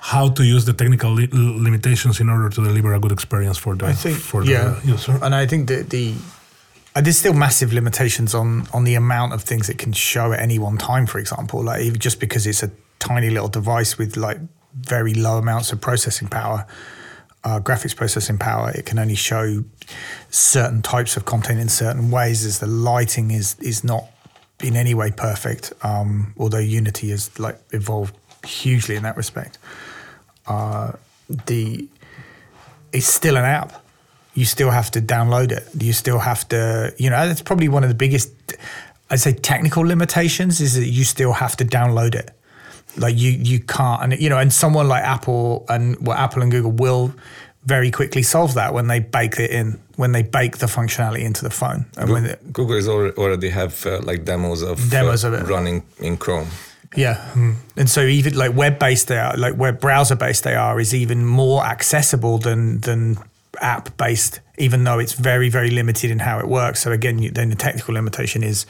how 0.00 0.30
to 0.30 0.42
use 0.42 0.64
the 0.64 0.72
technical 0.72 1.12
li- 1.12 1.28
limitations 1.32 2.20
in 2.20 2.30
order 2.30 2.48
to 2.48 2.64
deliver 2.64 2.94
a 2.94 3.00
good 3.00 3.12
experience 3.12 3.58
for 3.58 3.76
the 3.76 3.86
I 3.86 3.92
think 3.92 4.18
for 4.18 4.42
yeah, 4.44 4.80
the 4.82 4.92
user. 4.92 5.18
and 5.22 5.34
I 5.34 5.46
think 5.46 5.68
that 5.68 5.90
the 5.90 6.14
uh, 6.96 7.00
there's 7.00 7.18
still 7.18 7.34
massive 7.34 7.72
limitations 7.72 8.34
on 8.34 8.66
on 8.72 8.84
the 8.84 8.94
amount 8.94 9.32
of 9.32 9.42
things 9.42 9.68
it 9.68 9.78
can 9.78 9.92
show 9.92 10.32
at 10.32 10.40
any 10.40 10.58
one 10.58 10.78
time. 10.78 11.06
For 11.06 11.18
example, 11.18 11.62
like 11.62 11.98
just 11.98 12.20
because 12.20 12.46
it's 12.46 12.62
a 12.62 12.70
tiny 12.98 13.30
little 13.30 13.48
device 13.48 13.98
with 13.98 14.16
like 14.16 14.38
very 14.74 15.14
low 15.14 15.38
amounts 15.38 15.72
of 15.72 15.80
processing 15.80 16.28
power, 16.28 16.66
uh, 17.44 17.60
graphics 17.60 17.94
processing 17.94 18.38
power, 18.38 18.70
it 18.70 18.86
can 18.86 18.98
only 18.98 19.14
show 19.16 19.64
certain 20.30 20.82
types 20.82 21.16
of 21.16 21.24
content 21.24 21.60
in 21.60 21.68
certain 21.68 22.10
ways. 22.10 22.44
As 22.44 22.58
the 22.58 22.66
lighting 22.66 23.30
is 23.30 23.56
is 23.60 23.84
not 23.84 24.04
in 24.62 24.76
any 24.76 24.94
way 24.94 25.10
perfect, 25.10 25.72
um, 25.82 26.34
although 26.38 26.58
Unity 26.58 27.10
has 27.10 27.38
like 27.38 27.58
evolved 27.72 28.14
hugely 28.44 28.96
in 28.96 29.02
that 29.02 29.16
respect. 29.16 29.58
Uh, 30.46 30.92
the 31.46 31.88
it's 32.92 33.06
still 33.06 33.36
an 33.36 33.44
app. 33.44 33.84
You 34.34 34.44
still 34.44 34.70
have 34.70 34.90
to 34.92 35.00
download 35.00 35.52
it. 35.52 35.68
You 35.78 35.92
still 35.92 36.18
have 36.18 36.48
to, 36.48 36.94
you 36.98 37.10
know, 37.10 37.26
that's 37.26 37.42
probably 37.42 37.68
one 37.68 37.82
of 37.82 37.88
the 37.88 37.94
biggest, 37.94 38.30
I'd 39.10 39.20
say, 39.20 39.32
technical 39.32 39.82
limitations 39.84 40.60
is 40.60 40.74
that 40.74 40.86
you 40.86 41.04
still 41.04 41.32
have 41.32 41.56
to 41.56 41.64
download 41.64 42.14
it. 42.14 42.30
Like 42.96 43.16
you, 43.16 43.30
you 43.30 43.60
can't, 43.60 44.02
and 44.02 44.20
you 44.20 44.28
know, 44.28 44.38
and 44.38 44.52
someone 44.52 44.88
like 44.88 45.04
Apple 45.04 45.64
and 45.68 45.96
well, 46.04 46.16
Apple 46.16 46.42
and 46.42 46.50
Google 46.50 46.72
will 46.72 47.14
very 47.64 47.90
quickly 47.90 48.22
solve 48.22 48.54
that 48.54 48.72
when 48.72 48.88
they 48.88 49.00
bake 49.00 49.38
it 49.38 49.50
in, 49.50 49.78
when 49.96 50.12
they 50.12 50.22
bake 50.22 50.58
the 50.58 50.66
functionality 50.66 51.20
into 51.20 51.42
the 51.42 51.50
phone, 51.50 51.86
and 51.96 52.10
when 52.10 52.24
it, 52.26 52.52
Google 52.52 52.76
is 52.76 52.88
already 52.88 53.50
have 53.50 53.84
uh, 53.86 54.00
like 54.02 54.24
demos 54.24 54.62
of 54.62 54.90
Demos 54.90 55.24
uh, 55.24 55.28
of 55.28 55.34
it. 55.34 55.46
running 55.46 55.82
in 55.98 56.16
Chrome. 56.16 56.48
Yeah. 56.96 57.24
And 57.76 57.88
so 57.88 58.00
even 58.00 58.36
like 58.36 58.56
web 58.56 58.80
based 58.80 59.06
they 59.06 59.18
are 59.18 59.36
like 59.36 59.56
web 59.56 59.80
browser 59.80 60.16
based 60.16 60.42
they 60.42 60.56
are 60.56 60.80
is 60.80 60.92
even 60.92 61.24
more 61.24 61.64
accessible 61.64 62.38
than 62.38 62.80
than 62.80 63.16
app 63.60 63.96
based, 63.96 64.40
even 64.58 64.84
though 64.84 64.98
it's 64.98 65.12
very, 65.12 65.48
very 65.48 65.70
limited 65.70 66.10
in 66.10 66.20
how 66.20 66.38
it 66.38 66.48
works. 66.48 66.80
So 66.80 66.92
again, 66.92 67.18
you, 67.18 67.30
then 67.30 67.50
the 67.50 67.56
technical 67.56 67.94
limitation 67.94 68.42
is 68.42 68.66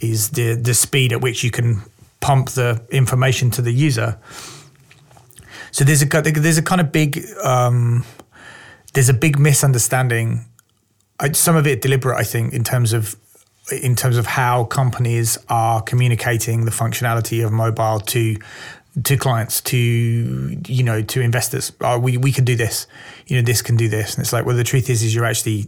is 0.00 0.30
the 0.30 0.54
the 0.54 0.74
speed 0.74 1.12
at 1.12 1.20
which 1.20 1.44
you 1.44 1.50
can 1.50 1.82
pump 2.20 2.50
the 2.50 2.80
information 2.90 3.50
to 3.52 3.62
the 3.62 3.72
user. 3.72 4.18
So 5.74 5.82
there's 5.82 6.02
a 6.02 6.06
there's 6.06 6.56
a 6.56 6.62
kind 6.62 6.80
of 6.80 6.92
big 6.92 7.26
um, 7.42 8.04
there's 8.92 9.08
a 9.08 9.12
big 9.12 9.40
misunderstanding. 9.40 10.44
I, 11.18 11.32
some 11.32 11.56
of 11.56 11.66
it 11.66 11.82
deliberate, 11.82 12.16
I 12.16 12.22
think, 12.22 12.54
in 12.54 12.62
terms 12.62 12.92
of 12.92 13.16
in 13.82 13.96
terms 13.96 14.16
of 14.16 14.24
how 14.24 14.66
companies 14.66 15.36
are 15.48 15.82
communicating 15.82 16.64
the 16.64 16.70
functionality 16.70 17.44
of 17.44 17.50
mobile 17.50 17.98
to 17.98 18.36
to 19.02 19.16
clients, 19.16 19.60
to 19.62 19.76
you 20.68 20.84
know, 20.84 21.02
to 21.02 21.20
investors. 21.20 21.72
Oh, 21.80 21.98
we 21.98 22.18
we 22.18 22.30
can 22.30 22.44
do 22.44 22.54
this. 22.54 22.86
You 23.26 23.38
know, 23.38 23.42
this 23.42 23.60
can 23.60 23.76
do 23.76 23.88
this, 23.88 24.14
and 24.14 24.22
it's 24.22 24.32
like, 24.32 24.46
well, 24.46 24.54
the 24.54 24.62
truth 24.62 24.88
is, 24.88 25.02
is 25.02 25.12
you're 25.12 25.24
actually 25.24 25.66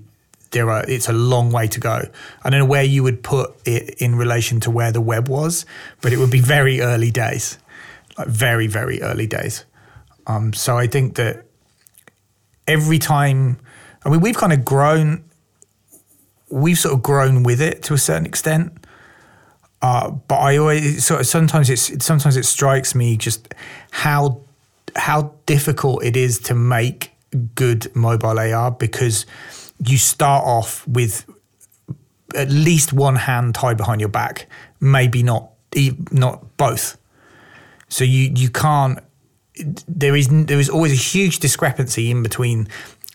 there 0.53 0.71
are. 0.71 0.89
It's 0.89 1.09
a 1.09 1.13
long 1.13 1.51
way 1.51 1.67
to 1.67 1.81
go. 1.81 2.03
I 2.45 2.51
don't 2.51 2.61
know 2.61 2.65
where 2.65 2.85
you 2.85 3.03
would 3.03 3.25
put 3.25 3.57
it 3.67 4.01
in 4.01 4.15
relation 4.15 4.61
to 4.61 4.71
where 4.71 4.93
the 4.93 5.01
web 5.01 5.29
was, 5.29 5.67
but 6.01 6.13
it 6.13 6.19
would 6.19 6.31
be 6.31 6.39
very 6.39 6.81
early 6.81 7.11
days, 7.11 7.59
like 8.17 8.29
very 8.29 8.69
very 8.69 9.03
early 9.03 9.27
days. 9.27 9.65
Um, 10.27 10.53
so 10.53 10.77
I 10.77 10.87
think 10.87 11.17
that 11.17 11.47
every 12.67 12.99
time, 12.99 13.59
I 14.05 14.09
mean, 14.09 14.21
we've 14.21 14.37
kind 14.37 14.53
of 14.53 14.65
grown. 14.65 15.25
We've 16.51 16.79
sort 16.79 16.95
of 16.95 17.03
grown 17.03 17.43
with 17.43 17.61
it 17.61 17.83
to 17.85 17.95
a 17.95 17.99
certain 17.99 18.27
extent. 18.27 18.73
Uh, 19.83 20.11
but 20.11 20.37
I 20.37 20.57
always 20.57 21.05
sort 21.05 21.21
of 21.21 21.27
sometimes 21.27 21.71
it's 21.71 22.05
sometimes 22.05 22.37
it 22.37 22.45
strikes 22.45 22.95
me 22.95 23.17
just 23.17 23.55
how 23.91 24.41
how 24.97 25.35
difficult 25.45 26.03
it 26.03 26.17
is 26.17 26.39
to 26.41 26.55
make 26.55 27.13
good 27.55 27.95
mobile 27.95 28.39
AR 28.39 28.71
because 28.71 29.27
you 29.85 29.99
start 29.99 30.45
off 30.45 30.87
with 30.89 31.27
at 32.35 32.51
least 32.51 32.93
one 32.93 33.17
hand 33.17 33.55
tied 33.55 33.77
behind 33.77 34.01
your 34.01 34.09
back, 34.09 34.47
maybe 34.81 35.23
not 35.23 35.51
not 36.11 36.57
both. 36.57 36.97
So 37.89 38.05
you 38.05 38.33
you 38.35 38.51
can't. 38.51 38.99
There 39.89 40.17
is 40.17 40.29
there 40.29 40.59
is 40.59 40.69
always 40.69 40.93
a 40.93 40.97
huge 40.97 41.39
discrepancy 41.39 42.11
in 42.11 42.23
between 42.23 42.69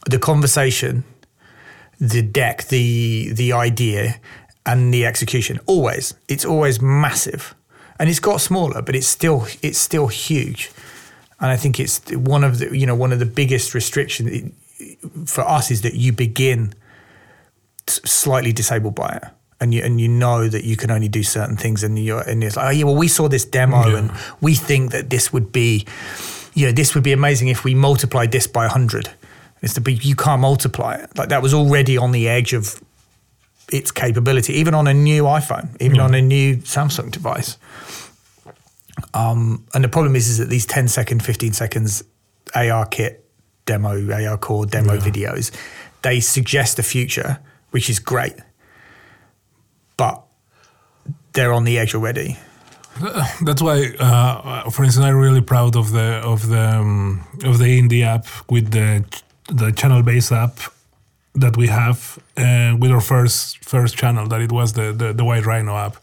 the 0.09 0.19
conversation, 0.19 1.03
the 1.99 2.21
deck, 2.21 2.67
the 2.67 3.31
the 3.33 3.53
idea, 3.53 4.19
and 4.65 4.93
the 4.93 5.05
execution. 5.05 5.59
Always, 5.65 6.13
it's 6.27 6.45
always 6.45 6.81
massive, 6.81 7.55
and 7.99 8.09
it's 8.09 8.19
got 8.19 8.41
smaller, 8.41 8.81
but 8.81 8.95
it's 8.95 9.07
still 9.07 9.47
it's 9.61 9.77
still 9.77 10.07
huge. 10.07 10.71
And 11.39 11.49
I 11.49 11.57
think 11.57 11.79
it's 11.79 11.99
one 12.11 12.43
of 12.43 12.59
the 12.59 12.77
you 12.77 12.85
know 12.85 12.95
one 12.95 13.11
of 13.11 13.19
the 13.19 13.25
biggest 13.25 13.73
restrictions 13.73 14.51
for 15.25 15.41
us 15.41 15.71
is 15.71 15.81
that 15.81 15.95
you 15.95 16.11
begin 16.11 16.73
slightly 17.87 18.53
disabled 18.53 18.95
by 18.95 19.19
it. 19.21 19.23
And 19.61 19.73
you, 19.75 19.83
and 19.83 20.01
you 20.01 20.07
know 20.07 20.47
that 20.49 20.63
you 20.63 20.75
can 20.75 20.89
only 20.91 21.07
do 21.07 21.21
certain 21.23 21.55
things, 21.55 21.83
and 21.83 21.97
you're 21.97 22.21
and 22.27 22.43
it's 22.43 22.55
like, 22.57 22.65
oh 22.65 22.69
yeah, 22.71 22.83
well 22.83 22.95
we 22.95 23.07
saw 23.07 23.29
this 23.29 23.45
demo, 23.45 23.87
Yeah. 23.87 23.97
and 23.99 24.11
we 24.41 24.55
think 24.55 24.91
that 24.91 25.09
this 25.11 25.31
would 25.31 25.51
be, 25.51 25.85
you 26.55 26.65
know, 26.65 26.71
this 26.73 26.95
would 26.95 27.03
be 27.03 27.11
amazing 27.13 27.47
if 27.47 27.63
we 27.63 27.75
multiplied 27.75 28.31
this 28.31 28.47
by 28.47 28.67
hundred. 28.67 29.11
It's 29.61 29.73
the 29.75 29.91
you 29.91 30.15
can't 30.15 30.41
multiply 30.41 30.95
it. 30.95 31.15
Like 31.15 31.29
that 31.29 31.43
was 31.43 31.53
already 31.53 31.95
on 31.95 32.11
the 32.11 32.27
edge 32.27 32.53
of 32.53 32.81
its 33.71 33.91
capability, 33.91 34.53
even 34.53 34.73
on 34.73 34.87
a 34.87 34.93
new 34.95 35.23
iPhone, 35.25 35.69
even 35.79 35.99
on 35.99 36.15
a 36.15 36.21
new 36.21 36.57
Samsung 36.57 37.11
device. 37.11 37.57
Um, 39.13 39.65
and 39.73 39.83
the 39.83 39.89
problem 39.89 40.15
is, 40.15 40.27
is 40.27 40.37
that 40.39 40.49
these 40.49 40.65
10 40.65 40.87
second, 40.87 41.23
15 41.23 41.53
seconds 41.53 42.03
ARKit 42.55 43.17
demo, 43.65 43.95
ARCore 43.99 44.69
demo 44.69 44.97
videos, 44.97 45.51
they 46.01 46.19
suggest 46.19 46.79
a 46.79 46.83
future, 46.83 47.39
which 47.71 47.89
is 47.89 47.99
great, 47.99 48.33
but 49.97 50.21
they're 51.33 51.53
on 51.53 51.63
the 51.63 51.77
edge 51.77 51.95
already. 51.95 52.37
That's 53.41 53.61
why, 53.61 53.93
uh, 53.99 54.69
for 54.69 54.83
instance, 54.83 55.05
I'm 55.05 55.15
really 55.15 55.41
proud 55.41 55.75
of 55.75 55.91
the 55.91 56.21
of 56.23 56.47
the 56.47 56.79
um, 56.79 57.25
of 57.43 57.57
the 57.57 57.79
indie 57.79 58.03
app 58.03 58.25
with 58.49 58.71
the 58.71 59.03
the 59.47 59.71
channel 59.71 60.03
based 60.03 60.31
app 60.31 60.59
that 61.33 61.55
we 61.55 61.67
have 61.67 62.19
uh, 62.37 62.75
with 62.79 62.91
our 62.91 63.01
first 63.01 63.63
first 63.63 63.97
channel. 63.97 64.27
That 64.27 64.41
it 64.41 64.51
was 64.51 64.73
the 64.73 64.91
the, 64.91 65.13
the 65.13 65.23
White 65.23 65.45
Rhino 65.45 65.75
app. 65.75 65.97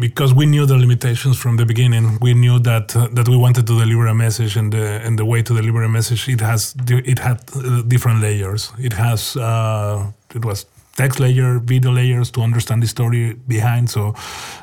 Because 0.00 0.34
we 0.34 0.46
knew 0.46 0.66
the 0.66 0.76
limitations 0.76 1.38
from 1.38 1.58
the 1.58 1.64
beginning, 1.64 2.18
we 2.20 2.34
knew 2.34 2.58
that 2.58 2.96
uh, 2.96 3.06
that 3.12 3.28
we 3.28 3.36
wanted 3.36 3.68
to 3.68 3.78
deliver 3.78 4.08
a 4.08 4.14
message, 4.14 4.56
and 4.56 4.72
the 4.72 5.00
and 5.04 5.16
the 5.16 5.24
way 5.24 5.42
to 5.42 5.54
deliver 5.54 5.84
a 5.84 5.88
message, 5.88 6.28
it 6.28 6.40
has 6.40 6.74
it 6.88 7.20
had 7.20 7.38
uh, 7.54 7.82
different 7.82 8.20
layers. 8.20 8.72
It 8.78 8.94
has 8.94 9.36
uh, 9.36 10.10
it 10.34 10.44
was 10.44 10.66
text 10.96 11.20
layer, 11.20 11.58
video 11.58 11.92
layers 11.92 12.30
to 12.32 12.40
understand 12.40 12.82
the 12.82 12.86
story 12.86 13.34
behind. 13.46 13.90
So, 13.90 14.14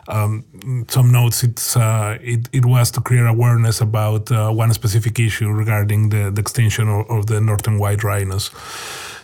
um, 0.07 0.43
some 0.87 1.11
notes. 1.11 1.43
It's 1.43 1.77
uh, 1.77 2.17
it 2.21 2.49
it 2.51 2.65
was 2.65 2.91
to 2.91 3.01
create 3.01 3.25
awareness 3.25 3.81
about 3.81 4.31
uh, 4.31 4.49
one 4.51 4.73
specific 4.73 5.19
issue 5.19 5.49
regarding 5.49 6.09
the, 6.09 6.31
the 6.31 6.41
extinction 6.41 6.89
of, 6.89 7.09
of 7.09 7.25
the 7.27 7.39
northern 7.39 7.77
white 7.79 8.03
rhinos. 8.03 8.51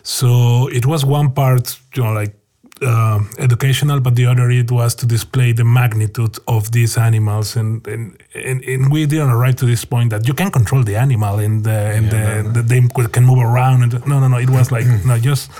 So 0.03 0.67
it 0.69 0.85
was 0.85 1.05
one 1.05 1.31
part, 1.33 1.77
you 1.95 2.03
know, 2.03 2.13
like 2.13 2.35
uh, 2.81 3.19
educational, 3.37 3.99
but 3.99 4.15
the 4.15 4.25
other 4.25 4.49
it 4.49 4.71
was 4.71 4.95
to 4.95 5.05
display 5.05 5.51
the 5.51 5.65
magnitude 5.65 6.37
of 6.47 6.71
these 6.71 6.97
animals, 6.97 7.55
and 7.55 7.85
and, 7.87 8.21
and, 8.33 8.63
and 8.63 8.91
we 8.91 9.05
didn't 9.05 9.29
arrive 9.29 9.55
to 9.57 9.65
this 9.65 9.85
point 9.85 10.09
that 10.11 10.27
you 10.27 10.33
can 10.33 10.51
control 10.51 10.83
the 10.83 10.95
animal 10.95 11.39
and 11.39 11.63
the, 11.63 11.71
and 11.71 12.09
the, 12.09 12.49
the, 12.53 12.61
they 12.61 12.81
can 13.09 13.25
move 13.25 13.39
around. 13.39 13.83
And 13.83 14.07
no, 14.07 14.19
no, 14.19 14.27
no. 14.27 14.37
It 14.37 14.49
was 14.49 14.71
like 14.71 14.85
no, 15.05 15.17
just 15.19 15.51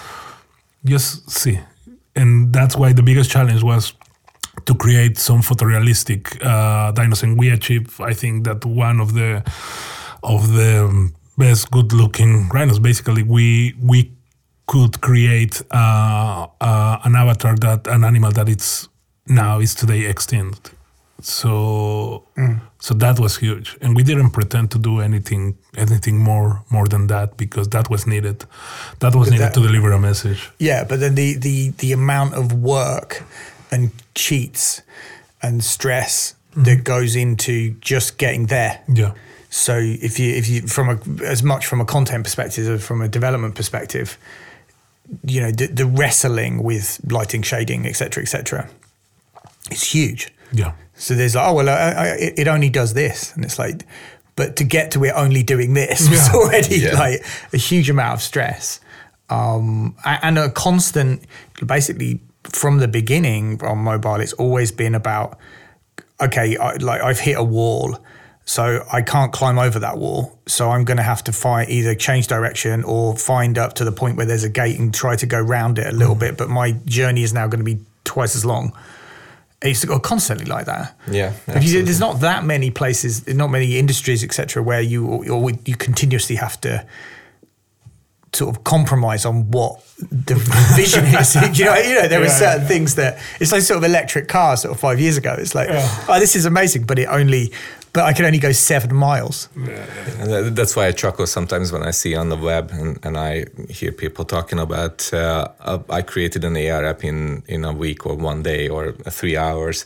just 0.85 1.29
see, 1.29 1.59
and 2.15 2.53
that's 2.53 2.75
why 2.75 2.93
the 2.93 3.03
biggest 3.03 3.29
challenge 3.31 3.63
was 3.63 3.93
to 4.65 4.73
create 4.75 5.17
some 5.17 5.41
photorealistic 5.41 6.43
uh. 6.43 7.23
And 7.23 7.37
we 7.37 7.49
achieved, 7.49 8.01
I 8.01 8.13
think, 8.13 8.45
that 8.45 8.65
one 8.65 8.99
of 8.99 9.13
the 9.13 9.43
of 10.23 10.53
the 10.53 11.11
best 11.37 11.71
good-looking 11.71 12.49
rhinos. 12.49 12.79
Basically, 12.79 13.23
we 13.23 13.75
we 13.81 14.11
could 14.67 15.01
create 15.01 15.61
uh, 15.71 16.47
uh, 16.61 16.99
an 17.03 17.15
avatar 17.15 17.55
that 17.55 17.87
an 17.87 18.03
animal 18.03 18.31
that 18.31 18.47
it's 18.47 18.87
now 19.27 19.59
is 19.59 19.73
today 19.73 20.05
extinct. 20.05 20.73
So 21.21 22.23
mm. 22.37 22.59
so 22.79 22.93
that 22.95 23.19
was 23.19 23.37
huge, 23.37 23.77
and 23.81 23.95
we 23.95 24.03
didn't 24.03 24.31
pretend 24.31 24.71
to 24.71 24.79
do 24.79 25.01
anything 25.01 25.57
anything 25.75 26.17
more 26.17 26.63
more 26.69 26.87
than 26.87 27.07
that 27.07 27.37
because 27.37 27.69
that 27.69 27.89
was 27.89 28.07
needed. 28.07 28.45
That 28.99 29.15
was 29.15 29.29
needed 29.29 29.45
that- 29.45 29.53
to 29.55 29.61
deliver 29.61 29.91
a 29.91 29.99
message. 29.99 30.49
Yeah, 30.59 30.85
but 30.85 30.99
then 30.99 31.15
the 31.15 31.33
the 31.35 31.69
the 31.77 31.91
amount 31.91 32.35
of 32.35 32.53
work 32.53 33.23
and 33.71 33.91
cheats 34.15 34.81
and 35.41 35.63
stress 35.63 36.35
mm-hmm. 36.51 36.63
that 36.63 36.83
goes 36.83 37.15
into 37.15 37.71
just 37.81 38.17
getting 38.17 38.47
there. 38.47 38.81
Yeah. 38.87 39.13
So 39.49 39.77
if 39.77 40.19
you 40.19 40.33
if 40.33 40.47
you 40.47 40.61
from 40.61 40.89
a 40.89 41.23
as 41.25 41.43
much 41.43 41.65
from 41.65 41.81
a 41.81 41.85
content 41.85 42.23
perspective 42.23 42.67
as 42.67 42.85
from 42.85 43.01
a 43.01 43.07
development 43.07 43.55
perspective, 43.55 44.17
you 45.23 45.41
know 45.41 45.51
the, 45.51 45.67
the 45.67 45.85
wrestling 45.85 46.63
with 46.63 47.01
lighting, 47.11 47.41
shading, 47.41 47.87
etc., 47.87 48.23
etc. 48.23 48.69
is 49.71 49.83
huge. 49.83 50.31
Yeah. 50.51 50.73
So 50.95 51.13
there's 51.15 51.35
like, 51.35 51.47
oh 51.47 51.53
well, 51.53 51.69
I, 51.69 51.73
I, 51.91 52.05
it 52.15 52.39
it 52.39 52.47
only 52.47 52.69
does 52.69 52.93
this, 52.93 53.33
and 53.35 53.45
it's 53.45 53.57
like, 53.59 53.85
but 54.35 54.55
to 54.57 54.63
get 54.63 54.91
to 54.91 55.03
it 55.05 55.13
only 55.15 55.43
doing 55.43 55.73
this 55.73 56.09
was 56.09 56.27
Yeah. 56.27 56.33
already 56.33 56.75
Yeah. 56.77 56.93
like 56.99 57.25
a 57.53 57.57
huge 57.57 57.89
amount 57.89 58.13
of 58.15 58.21
stress, 58.21 58.79
um, 59.29 59.95
and 60.03 60.37
a 60.37 60.49
constant, 60.49 61.23
basically 61.65 62.19
from 62.43 62.79
the 62.79 62.87
beginning 62.87 63.61
on 63.63 63.77
mobile, 63.79 64.15
it's 64.15 64.33
always 64.33 64.71
been 64.71 64.95
about, 64.95 65.37
okay, 66.21 66.57
I, 66.57 66.75
like 66.75 67.01
I've 67.01 67.19
hit 67.19 67.37
a 67.37 67.43
wall. 67.43 67.97
So 68.45 68.83
I 68.91 69.03
can't 69.03 69.31
climb 69.31 69.59
over 69.59 69.77
that 69.77 69.99
wall. 69.99 70.39
So 70.47 70.71
I'm 70.71 70.83
going 70.83 70.97
to 70.97 71.03
have 71.03 71.23
to 71.25 71.31
find 71.31 71.69
either 71.69 71.93
change 71.93 72.25
direction 72.25 72.83
or 72.83 73.15
find 73.15 73.59
up 73.59 73.73
to 73.75 73.85
the 73.85 73.91
point 73.91 74.17
where 74.17 74.25
there's 74.25 74.43
a 74.43 74.49
gate 74.49 74.79
and 74.79 74.91
try 74.91 75.15
to 75.17 75.27
go 75.27 75.39
round 75.39 75.77
it 75.77 75.85
a 75.85 75.91
little 75.95 76.15
bit. 76.15 76.35
But 76.35 76.49
my 76.49 76.71
journey 76.85 77.21
is 77.21 77.31
now 77.31 77.45
going 77.45 77.59
to 77.59 77.75
be 77.75 77.79
twice 78.05 78.35
as 78.35 78.43
long. 78.43 78.73
It's 79.61 79.83
constantly 79.83 80.45
like 80.45 80.67
that. 80.67 80.97
Yeah, 81.11 81.33
you, 81.59 81.83
there's 81.83 81.99
not 81.99 82.21
that 82.21 82.45
many 82.45 82.71
places, 82.71 83.27
not 83.27 83.47
many 83.47 83.77
industries, 83.77 84.23
etc., 84.23 84.63
where 84.63 84.79
you 84.79 85.05
or 85.05 85.51
you 85.65 85.75
continuously 85.75 86.37
have 86.37 86.61
to 86.61 86.85
sort 88.33 88.55
of 88.55 88.63
compromise 88.63 89.25
on 89.25 89.49
what 89.51 89.83
the 89.97 90.35
vision 90.75 91.05
is. 91.05 91.35
you 91.59 91.65
know, 91.65 91.75
you 91.75 91.95
know, 91.95 92.07
there 92.07 92.19
were 92.19 92.29
certain 92.29 92.61
yeah. 92.61 92.67
things 92.67 92.95
that 92.95 93.19
it's 93.39 93.51
like 93.51 93.61
sort 93.61 93.77
of 93.77 93.83
electric 93.83 94.27
cars 94.27 94.61
sort 94.61 94.73
of 94.73 94.79
five 94.79 94.99
years 94.99 95.17
ago. 95.17 95.35
It's 95.37 95.55
like, 95.55 95.69
oh, 95.71 96.19
this 96.19 96.35
is 96.35 96.45
amazing, 96.45 96.83
but 96.83 96.99
it 96.99 97.05
only, 97.05 97.51
but 97.93 98.03
I 98.03 98.13
can 98.13 98.25
only 98.25 98.39
go 98.39 98.51
seven 98.51 98.95
miles. 98.95 99.49
And 99.55 100.55
that's 100.55 100.75
why 100.75 100.87
I 100.87 100.91
chuckle 100.91 101.25
sometimes 101.27 101.71
when 101.71 101.83
I 101.83 101.91
see 101.91 102.15
on 102.15 102.29
the 102.29 102.35
web 102.37 102.69
and, 102.71 102.99
and 103.03 103.17
I 103.17 103.45
hear 103.69 103.91
people 103.91 104.25
talking 104.25 104.59
about 104.59 105.11
uh, 105.13 105.47
uh, 105.61 105.79
I 105.89 106.01
created 106.01 106.43
an 106.43 106.55
AR 106.55 106.85
app 106.85 107.03
in, 107.03 107.43
in 107.47 107.65
a 107.65 107.73
week 107.73 108.05
or 108.05 108.15
one 108.15 108.43
day 108.43 108.67
or 108.69 108.91
three 109.09 109.37
hours. 109.37 109.85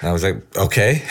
And 0.00 0.10
I 0.10 0.12
was 0.12 0.22
like, 0.22 0.36
okay. 0.56 1.02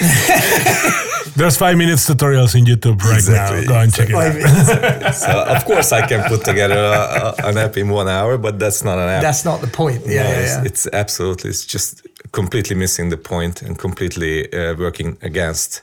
There's 1.35 1.57
five 1.57 1.77
minutes 1.77 2.09
tutorials 2.09 2.55
in 2.55 2.65
YouTube 2.65 3.01
right 3.01 3.15
Exactly, 3.15 3.61
now. 3.61 3.67
Go 3.67 3.79
and 3.79 3.93
check 3.93 4.09
it 4.09 4.15
out. 4.15 4.33
minutes. 4.33 5.21
so 5.25 5.43
of 5.43 5.65
course 5.65 5.91
I 5.91 6.07
can 6.07 6.23
put 6.29 6.45
together 6.45 6.75
a, 6.77 7.35
a, 7.43 7.49
an 7.49 7.57
app 7.57 7.77
in 7.77 7.89
one 7.89 8.07
hour, 8.07 8.37
but 8.37 8.59
that's 8.59 8.83
not 8.83 8.97
an 8.97 9.09
app. 9.09 9.21
That's 9.21 9.43
not 9.43 9.61
the 9.61 9.67
point. 9.67 10.03
Yeah, 10.05 10.23
No, 10.23 10.29
yeah, 10.29 10.39
it's, 10.39 10.55
yeah. 10.55 10.63
it's 10.65 10.87
absolutely, 10.93 11.49
it's 11.49 11.65
just 11.65 12.07
completely 12.31 12.75
missing 12.75 13.09
the 13.09 13.17
point 13.17 13.61
and 13.61 13.77
completely 13.77 14.51
uh, 14.53 14.75
working 14.75 15.17
against 15.21 15.81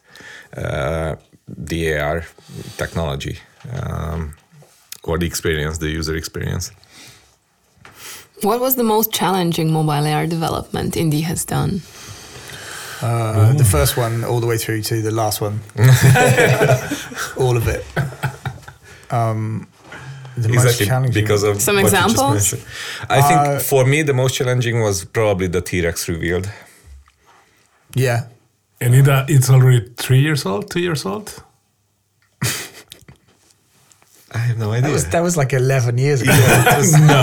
the 0.54 1.96
AR 1.98 2.24
technology 2.76 3.38
um, 3.72 4.34
or 5.02 5.18
the 5.18 5.26
experience, 5.26 5.78
the 5.78 5.90
user 5.90 6.16
experience. 6.16 6.70
What 8.42 8.60
was 8.60 8.74
the 8.76 8.84
most 8.84 9.12
challenging 9.12 9.72
mobile 9.72 10.06
AR 10.06 10.26
development 10.26 10.94
Indie 10.94 11.22
has 11.22 11.44
done? 11.44 11.80
Uh, 13.02 13.52
the 13.54 13.64
first 13.64 13.96
one 13.96 14.24
all 14.24 14.40
the 14.40 14.46
way 14.46 14.56
through 14.58 14.80
to 14.82 15.02
the 15.02 15.10
last 15.10 15.40
one. 15.40 15.60
all 17.36 17.56
of 17.56 17.68
it. 17.68 17.84
Um, 19.10 19.66
the 20.36 20.48
most 20.48 20.64
exactly 20.64 20.86
challenging. 20.86 21.22
because 21.22 21.42
of 21.42 21.60
Some 21.60 21.76
what 21.76 21.84
you 21.84 21.90
just 21.90 22.02
examples? 22.12 22.34
mentioned. 22.52 22.62
I 23.10 23.20
think 23.22 23.40
Uh, 23.40 23.58
for 23.60 23.84
me 23.84 24.02
the 24.02 24.14
most 24.14 24.34
challenging 24.36 24.80
was 24.80 25.04
probably 25.04 25.46
the 25.48 25.60
T-Rex 25.60 26.08
revealed. 26.08 26.50
yeah. 27.94 28.26
And 28.84 28.94
it, 28.94 29.08
uh, 29.08 29.24
it's 29.28 29.48
already 29.50 29.80
three 29.96 30.20
years 30.20 30.44
old, 30.46 30.70
two 30.70 30.80
years 30.80 31.04
old. 31.06 31.42
I 34.36 34.38
have 34.48 34.58
no 34.58 34.70
That 34.72 34.78
idea. 34.82 34.92
was 34.92 35.04
that 35.14 35.22
was 35.22 35.36
like 35.36 35.52
eleven 35.52 35.96
years 35.96 36.20
ago. 36.22 36.32
it 36.34 36.76
was 36.78 36.92
No, 37.12 37.20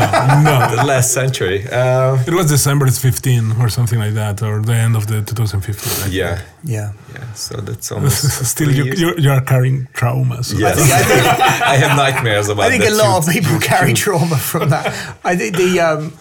no. 0.48 0.76
the 0.78 0.84
last 0.94 1.12
century. 1.14 1.60
Um, 1.68 2.20
It 2.26 2.34
was 2.34 2.46
December 2.50 2.88
15 2.90 3.60
or 3.62 3.68
something 3.70 4.00
like 4.00 4.14
that, 4.14 4.42
or 4.42 4.62
the 4.62 4.74
end 4.74 4.96
of 4.96 5.08
the 5.08 5.22
2015. 5.22 5.92
I 5.92 5.96
think. 6.04 6.14
yeah, 6.14 6.42
yeah. 6.64 6.94
yeah. 7.14 7.34
So 7.34 7.58
that's 7.58 7.92
almost 7.96 8.46
Still, 8.46 8.68
three 8.68 8.78
you, 8.78 8.84
years. 8.86 9.02
you, 9.02 9.14
you 9.18 9.30
are 9.30 9.42
carrying 9.42 9.88
traumas. 9.94 10.58
Yes, 10.58 10.78
I 11.74 11.76
have 11.84 11.98
nightmares 11.98 12.48
about. 12.48 12.64
I 12.66 12.70
think 12.70 12.84
that 12.84 12.94
a 12.94 12.96
lot 12.96 13.24
too. 13.24 13.28
of 13.30 13.34
people 13.36 13.60
carry 13.60 13.94
trauma 13.94 14.38
from 14.38 14.70
that. 14.70 14.86
I 15.26 15.36
think 15.36 15.58
the 15.58 15.80
um, 15.82 16.14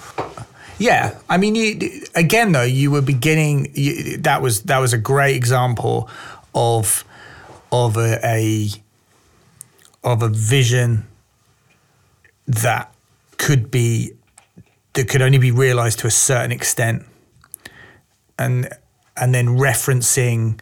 yeah. 0.81 1.19
I 1.29 1.37
mean, 1.37 1.55
you 1.55 2.03
again 2.15 2.53
though 2.53 2.63
you 2.63 2.91
were 2.91 3.03
beginning. 3.03 3.71
You, 3.75 4.17
that 4.19 4.43
was 4.43 4.63
that 4.63 4.79
was 4.79 4.93
a 4.93 4.99
great 4.99 5.37
example 5.37 6.09
of 6.55 7.05
of 7.71 7.97
a, 7.97 8.19
a 8.27 8.69
of 10.03 10.23
a 10.23 10.29
vision 10.29 11.07
that 12.47 12.93
could 13.37 13.71
be 13.71 14.13
that 14.95 15.09
could 15.09 15.23
only 15.23 15.39
be 15.39 15.51
realized 15.51 16.01
to 16.01 16.07
a 16.07 16.11
certain 16.11 16.51
extent, 16.51 17.05
and 18.39 18.69
and 19.17 19.35
then 19.35 19.49
referencing 19.49 20.59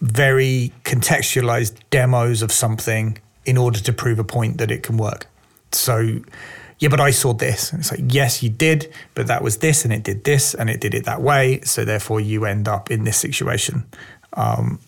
very 0.00 0.72
contextualized 0.84 1.76
demos 1.90 2.40
of 2.40 2.52
something 2.52 3.18
in 3.44 3.56
order 3.56 3.80
to 3.80 3.92
prove 3.92 4.18
a 4.18 4.24
point 4.24 4.58
that 4.58 4.70
it 4.70 4.84
can 4.84 4.96
work. 4.96 5.26
So, 5.72 6.20
yeah, 6.78 6.88
but 6.88 7.00
I 7.00 7.10
saw 7.10 7.32
this. 7.32 7.72
And 7.72 7.80
it's 7.80 7.90
like, 7.90 8.12
yes, 8.12 8.42
you 8.42 8.50
did, 8.50 8.92
but 9.14 9.26
that 9.26 9.42
was 9.42 9.58
this 9.58 9.84
and 9.84 9.92
it 9.92 10.04
did 10.04 10.24
this 10.24 10.54
and 10.54 10.70
it 10.70 10.80
did 10.80 10.94
it 10.94 11.04
that 11.04 11.20
way. 11.20 11.60
So, 11.62 11.84
therefore, 11.84 12.20
you 12.20 12.44
end 12.44 12.68
up 12.68 12.90
in 12.90 13.04
this 13.04 13.16
situation. 13.16 13.86
Um, 14.34 14.78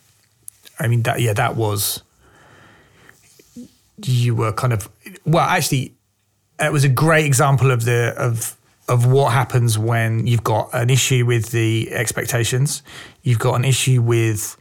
I 0.79 0.87
mean, 0.87 1.03
that, 1.03 1.21
yeah, 1.21 1.33
that 1.33 1.57
was, 1.57 2.03
you 4.05 4.35
were 4.35 4.53
kind 4.53 4.73
of, 4.73 4.89
well, 5.25 5.45
actually, 5.45 5.95
it 6.59 6.73
was 6.73 6.85
a 6.85 6.89
great 6.89 7.27
example 7.27 7.71
of 7.71 7.85
the, 7.85 8.15
of, 8.17 8.57
of 8.89 9.07
what 9.07 9.33
happens 9.33 9.79
when 9.79 10.27
you've 10.27 10.45
got 10.45 10.71
an 10.73 10.91
issue 10.91 11.27
with 11.27 11.51
the 11.51 11.93
expectations, 11.93 12.83
you've 13.23 13.39
got 13.39 13.55
an 13.55 13.65
issue 13.65 14.01
with 14.01 14.57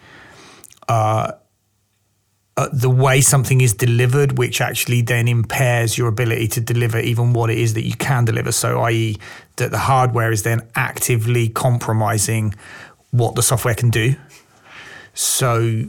uh, 0.87 1.33
the 2.71 2.89
way 2.89 3.21
something 3.21 3.61
is 3.61 3.73
delivered, 3.73 4.37
which 4.37 4.61
actually 4.61 5.01
then 5.01 5.27
impairs 5.27 5.97
your 5.97 6.07
ability 6.07 6.47
to 6.47 6.61
deliver 6.61 6.99
even 6.99 7.33
what 7.33 7.49
it 7.49 7.57
is 7.57 7.73
that 7.75 7.83
you 7.83 7.95
can 7.95 8.25
deliver. 8.25 8.51
So, 8.51 8.81
i.e., 8.81 9.17
that 9.57 9.71
the 9.71 9.77
hardware 9.77 10.31
is 10.31 10.43
then 10.43 10.61
actively 10.75 11.49
compromising 11.49 12.55
what 13.11 13.35
the 13.35 13.43
software 13.43 13.75
can 13.75 13.89
do. 13.89 14.15
So 15.13 15.83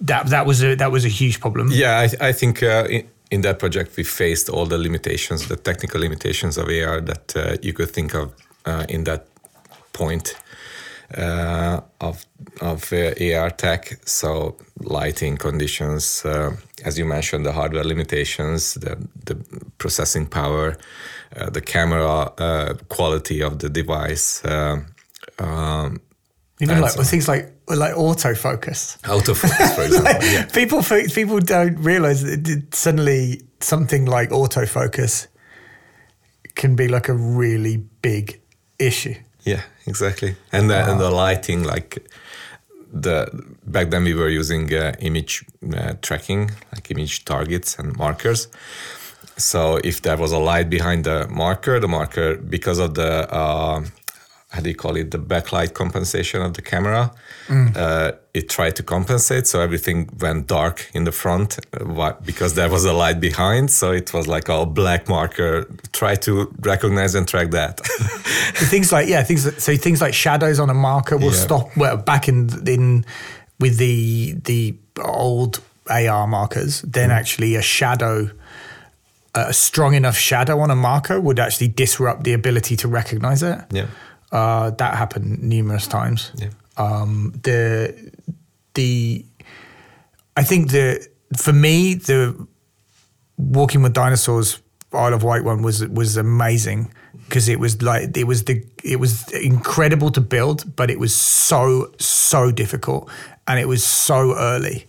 that 0.00 0.26
that 0.26 0.46
was 0.46 0.62
a 0.62 0.74
that 0.76 0.90
was 0.92 1.04
a 1.04 1.08
huge 1.08 1.40
problem. 1.40 1.70
Yeah, 1.70 1.98
I, 1.98 2.28
I 2.28 2.32
think 2.32 2.62
uh, 2.62 2.86
in, 2.90 3.08
in 3.30 3.40
that 3.42 3.58
project 3.58 3.96
we 3.96 4.04
faced 4.04 4.48
all 4.48 4.66
the 4.66 4.78
limitations, 4.78 5.48
the 5.48 5.56
technical 5.56 6.00
limitations 6.00 6.58
of 6.58 6.68
AR 6.68 7.00
that 7.00 7.36
uh, 7.36 7.56
you 7.62 7.72
could 7.72 7.90
think 7.90 8.14
of 8.14 8.34
uh, 8.64 8.84
in 8.88 9.04
that 9.04 9.26
point 9.92 10.36
uh, 11.14 11.80
of 12.00 12.24
of 12.60 12.92
uh, 12.92 13.12
AR 13.36 13.50
tech. 13.50 13.98
So 14.06 14.56
lighting 14.80 15.36
conditions, 15.36 16.24
uh, 16.24 16.56
as 16.84 16.98
you 16.98 17.04
mentioned, 17.04 17.44
the 17.46 17.52
hardware 17.52 17.84
limitations, 17.84 18.74
the 18.74 18.96
the 19.24 19.36
processing 19.78 20.26
power, 20.26 20.76
uh, 21.36 21.50
the 21.50 21.60
camera 21.60 22.32
uh, 22.38 22.74
quality 22.88 23.42
of 23.42 23.58
the 23.58 23.68
device. 23.68 24.42
Um, 25.38 26.00
Even 26.60 26.80
like 26.80 26.92
so- 26.92 27.02
things 27.02 27.28
like 27.28 27.52
like 27.68 27.94
autofocus. 27.94 28.96
autofocus, 29.02 29.74
for 29.74 29.82
example. 29.86 30.12
Like, 30.12 30.22
yeah. 30.22 30.44
People 30.46 30.82
people 31.14 31.40
don't 31.40 31.76
realize 31.84 32.22
that 32.22 32.74
suddenly 32.74 33.42
something 33.60 34.06
like 34.06 34.30
autofocus 34.30 35.28
can 36.54 36.74
be 36.76 36.88
like 36.88 37.08
a 37.10 37.14
really 37.14 37.76
big 38.02 38.40
issue. 38.78 39.14
Yeah, 39.46 39.62
exactly. 39.86 40.34
And 40.52 40.68
the, 40.68 40.90
and 40.90 41.00
the 41.00 41.10
lighting, 41.10 41.62
like 41.62 42.10
the 42.92 43.30
back 43.64 43.90
then 43.90 44.02
we 44.02 44.12
were 44.12 44.28
using 44.28 44.74
uh, 44.74 44.92
image 44.98 45.44
uh, 45.72 45.94
tracking, 46.02 46.50
like 46.72 46.90
image 46.90 47.24
targets 47.24 47.78
and 47.78 47.96
markers. 47.96 48.48
So 49.36 49.78
if 49.84 50.02
there 50.02 50.16
was 50.16 50.32
a 50.32 50.38
light 50.38 50.68
behind 50.68 51.04
the 51.04 51.28
marker, 51.28 51.78
the 51.78 51.88
marker 51.88 52.36
because 52.36 52.80
of 52.80 52.94
the 52.94 53.32
uh, 53.32 53.84
how 54.56 54.62
do 54.62 54.68
you 54.68 54.74
call 54.84 54.96
it 54.96 55.10
the 55.10 55.18
backlight 55.34 55.70
compensation 55.74 56.42
of 56.42 56.52
the 56.54 56.62
camera, 56.62 57.02
uh, 57.50 58.10
it 58.34 58.48
tried 58.48 58.74
to 58.76 58.82
compensate. 58.82 59.46
So 59.46 59.60
everything 59.60 60.08
went 60.20 60.46
dark 60.48 60.76
in 60.94 61.04
the 61.04 61.12
front 61.12 61.58
uh, 61.74 62.12
because 62.24 62.54
there 62.54 62.68
was 62.76 62.84
a 62.84 62.92
light 63.04 63.20
behind. 63.20 63.70
So 63.70 63.92
it 63.92 64.12
was 64.12 64.26
like 64.26 64.48
a 64.48 64.64
black 64.66 65.08
marker. 65.08 65.66
Try 65.92 66.16
to 66.26 66.32
recognize 66.72 67.14
and 67.18 67.26
track 67.28 67.50
that. 67.50 67.74
things 68.70 68.90
like 68.92 69.08
yeah, 69.08 69.22
things 69.28 69.42
so 69.64 69.76
things 69.76 70.00
like 70.00 70.14
shadows 70.14 70.58
on 70.58 70.70
a 70.70 70.74
marker 70.74 71.16
will 71.16 71.32
Yeah. 71.34 71.46
stop. 71.46 71.76
Well, 71.76 71.96
back 71.96 72.28
in 72.28 72.48
in 72.68 73.04
with 73.60 73.76
the 73.78 74.34
the 74.44 74.74
old 75.04 75.60
AR 75.88 76.26
markers, 76.26 76.82
then 76.82 77.10
Mm. 77.10 77.18
actually 77.20 77.56
a 77.56 77.62
shadow. 77.62 78.30
A 79.34 79.52
strong 79.52 79.94
enough 79.94 80.16
shadow 80.16 80.60
on 80.60 80.70
a 80.70 80.74
marker 80.74 81.20
would 81.20 81.38
actually 81.38 81.68
disrupt 81.68 82.24
the 82.24 82.32
ability 82.32 82.74
to 82.76 82.88
recognize 82.88 83.42
it. 83.42 83.58
yeah. 83.70 83.86
Uh, 84.32 84.70
that 84.70 84.94
happened 84.94 85.42
numerous 85.42 85.86
times. 85.86 86.32
Yeah. 86.36 86.50
Um, 86.76 87.32
the 87.42 87.94
the 88.74 89.24
I 90.36 90.42
think 90.44 90.70
the 90.70 91.06
for 91.36 91.52
me 91.52 91.94
the 91.94 92.46
Walking 93.38 93.82
with 93.82 93.92
Dinosaurs 93.92 94.60
Isle 94.92 95.14
of 95.14 95.22
Wight 95.22 95.44
one 95.44 95.62
was 95.62 95.86
was 95.88 96.16
amazing 96.16 96.92
because 97.28 97.48
it 97.48 97.60
was 97.60 97.82
like 97.82 98.16
it 98.16 98.26
was 98.26 98.44
the 98.44 98.64
it 98.82 98.96
was 98.98 99.30
incredible 99.32 100.10
to 100.10 100.20
build, 100.20 100.74
but 100.76 100.90
it 100.90 100.98
was 100.98 101.14
so 101.14 101.92
so 101.98 102.50
difficult 102.50 103.10
and 103.46 103.60
it 103.60 103.68
was 103.68 103.84
so 103.84 104.34
early. 104.36 104.86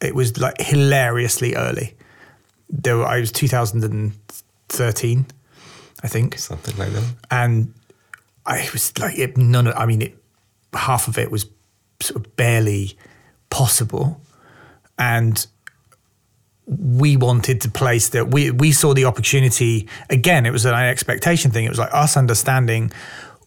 It 0.00 0.14
was 0.14 0.38
like 0.38 0.60
hilariously 0.60 1.54
early. 1.54 1.94
There 2.70 2.96
were, 2.96 3.06
I 3.06 3.20
was 3.20 3.32
2013, 3.32 5.26
I 6.02 6.08
think 6.08 6.38
Something 6.38 6.76
like 6.78 6.92
that. 6.92 7.04
and 7.30 7.74
I 8.46 8.68
was 8.72 8.96
like, 8.98 9.18
it, 9.18 9.36
none 9.36 9.66
of, 9.66 9.74
I 9.76 9.86
mean, 9.86 10.02
it, 10.02 10.16
half 10.72 11.08
of 11.08 11.18
it 11.18 11.30
was 11.30 11.46
sort 12.00 12.24
of 12.24 12.36
barely 12.36 12.96
possible, 13.50 14.20
and 14.98 15.46
we 16.66 17.16
wanted 17.16 17.60
to 17.62 17.70
place 17.70 18.10
that 18.10 18.30
we 18.30 18.50
we 18.50 18.70
saw 18.72 18.94
the 18.94 19.04
opportunity 19.04 19.88
again. 20.08 20.46
It 20.46 20.52
was 20.52 20.64
an 20.64 20.74
expectation 20.74 21.50
thing. 21.50 21.64
It 21.64 21.68
was 21.68 21.78
like 21.78 21.92
us 21.92 22.16
understanding 22.16 22.92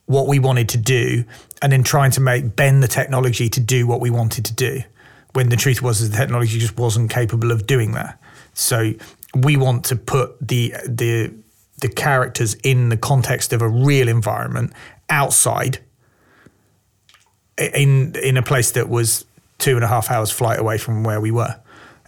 what 0.06 0.28
we 0.28 0.40
wanted 0.40 0.70
to 0.70 0.78
do, 0.78 1.24
and 1.62 1.72
then 1.72 1.84
trying 1.84 2.12
to 2.12 2.22
make 2.22 2.56
bend 2.56 2.84
the 2.84 2.88
technology 2.88 3.50
to 3.50 3.60
do 3.60 3.88
what 3.88 4.02
we 4.02 4.10
wanted 4.10 4.46
to 4.46 4.54
do. 4.54 4.82
When 5.34 5.50
the 5.50 5.56
truth 5.56 5.82
was, 5.82 6.08
the 6.08 6.16
technology 6.16 6.60
just 6.60 6.78
wasn't 6.78 7.10
capable 7.10 7.52
of 7.52 7.66
doing 7.66 7.94
that. 7.94 8.22
So 8.54 8.94
we 9.34 9.58
want 9.58 9.86
to 9.86 9.96
put 9.96 10.36
the 10.46 10.76
the 10.88 11.34
the 11.84 11.89
characters 11.89 12.56
in 12.63 12.89
the 12.89 12.98
context 12.98 13.54
of 13.54 13.62
a 13.62 13.67
real 13.67 14.08
environment 14.08 14.72
outside 15.10 15.80
in 17.58 18.15
in 18.15 18.38
a 18.38 18.41
place 18.41 18.72
that 18.72 18.88
was 18.89 19.26
two 19.60 19.76
and 19.76 19.84
a 19.84 19.88
half 19.88 20.10
hours 20.10 20.32
flight 20.32 20.60
away 20.60 20.78
from 20.78 21.04
where 21.04 21.22
we 21.22 21.30
were. 21.30 21.60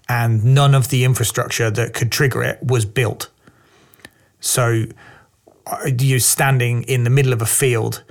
And 0.07 0.43
none 0.43 0.73
of 0.73 0.89
the 0.89 1.03
infrastructure 1.03 1.69
that 1.71 1.93
could 1.93 2.11
trigger 2.11 2.41
it 2.41 2.63
was 2.63 2.85
built. 2.85 3.29
So 4.39 4.85
uh, 5.67 5.89
you're 5.99 6.19
standing 6.19 6.83
in 6.83 7.03
the 7.03 7.09
middle 7.09 7.33
of 7.33 7.41
a 7.41 7.45
field 7.45 8.03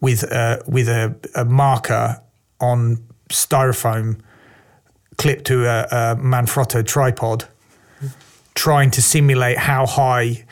with 0.00 0.22
a, 0.22 0.62
with 0.66 0.88
a, 0.88 1.16
a 1.34 1.44
marker 1.44 2.22
on 2.60 3.02
styrofoam 3.30 4.20
clipped 5.16 5.46
to 5.46 5.66
a, 5.66 5.80
a 5.90 6.16
Manfrotto 6.16 6.86
tripod, 6.86 7.48
trying 8.54 8.90
to 8.90 9.02
simulate 9.02 9.58
how 9.58 9.86
high 9.86 10.44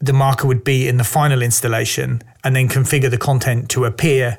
the 0.00 0.12
marker 0.12 0.46
would 0.46 0.64
be 0.64 0.88
in 0.88 0.96
the 0.96 1.04
final 1.04 1.42
installation, 1.42 2.22
and 2.42 2.56
then 2.56 2.68
configure 2.68 3.10
the 3.10 3.18
content 3.18 3.68
to 3.70 3.84
appear 3.84 4.38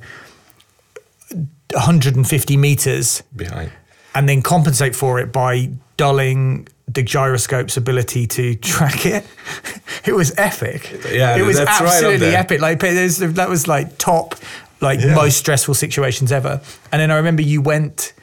150 1.74 2.58
meters 2.58 3.24
behind. 3.36 3.71
and 4.15 4.28
then 4.28 4.41
compensate 4.41 4.95
for 4.95 5.19
it 5.19 5.32
by 5.32 5.69
dulling 5.97 6.67
the 6.88 7.02
gyroscope's 7.04 7.78
ability 7.78 8.28
to 8.28 8.56
track 8.56 9.06
it. 9.06 9.26
it 10.06 10.13
was 10.13 10.34
epic. 10.38 10.91
Yeah, 11.10 11.38
it 11.38 11.43
was 11.43 11.58
right 11.60 11.67
absolutely 11.67 12.17
there. 12.32 12.38
epic. 12.39 12.60
Like 12.60 12.80
that 12.80 13.47
was 13.50 13.67
like 13.67 13.97
top 13.97 14.36
like 14.82 15.00
Yeah. 15.00 15.13
most 15.15 15.38
stressful 15.38 15.76
situations 15.76 16.32
ever. 16.32 16.60
And 16.91 17.00
then 17.02 17.12
I 17.12 17.15
remember 17.17 17.41
you 17.43 17.62
went. 17.62 18.13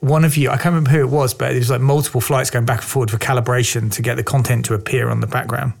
One 0.00 0.24
of 0.24 0.36
you, 0.36 0.48
I 0.50 0.54
can't 0.54 0.74
remember 0.74 0.90
who 0.90 1.00
it 1.00 1.10
was, 1.10 1.32
but 1.32 1.52
it 1.54 1.58
was 1.58 1.70
like 1.70 1.80
multiple 1.80 2.20
flights 2.20 2.50
going 2.50 2.64
back 2.64 2.80
and 2.80 2.88
forward 2.88 3.08
for 3.10 3.18
calibration 3.18 3.92
to 3.92 4.02
get 4.02 4.16
the 4.16 4.24
content 4.24 4.64
to 4.64 4.74
appear 4.74 5.08
on 5.08 5.20
the 5.20 5.28
background 5.28 5.74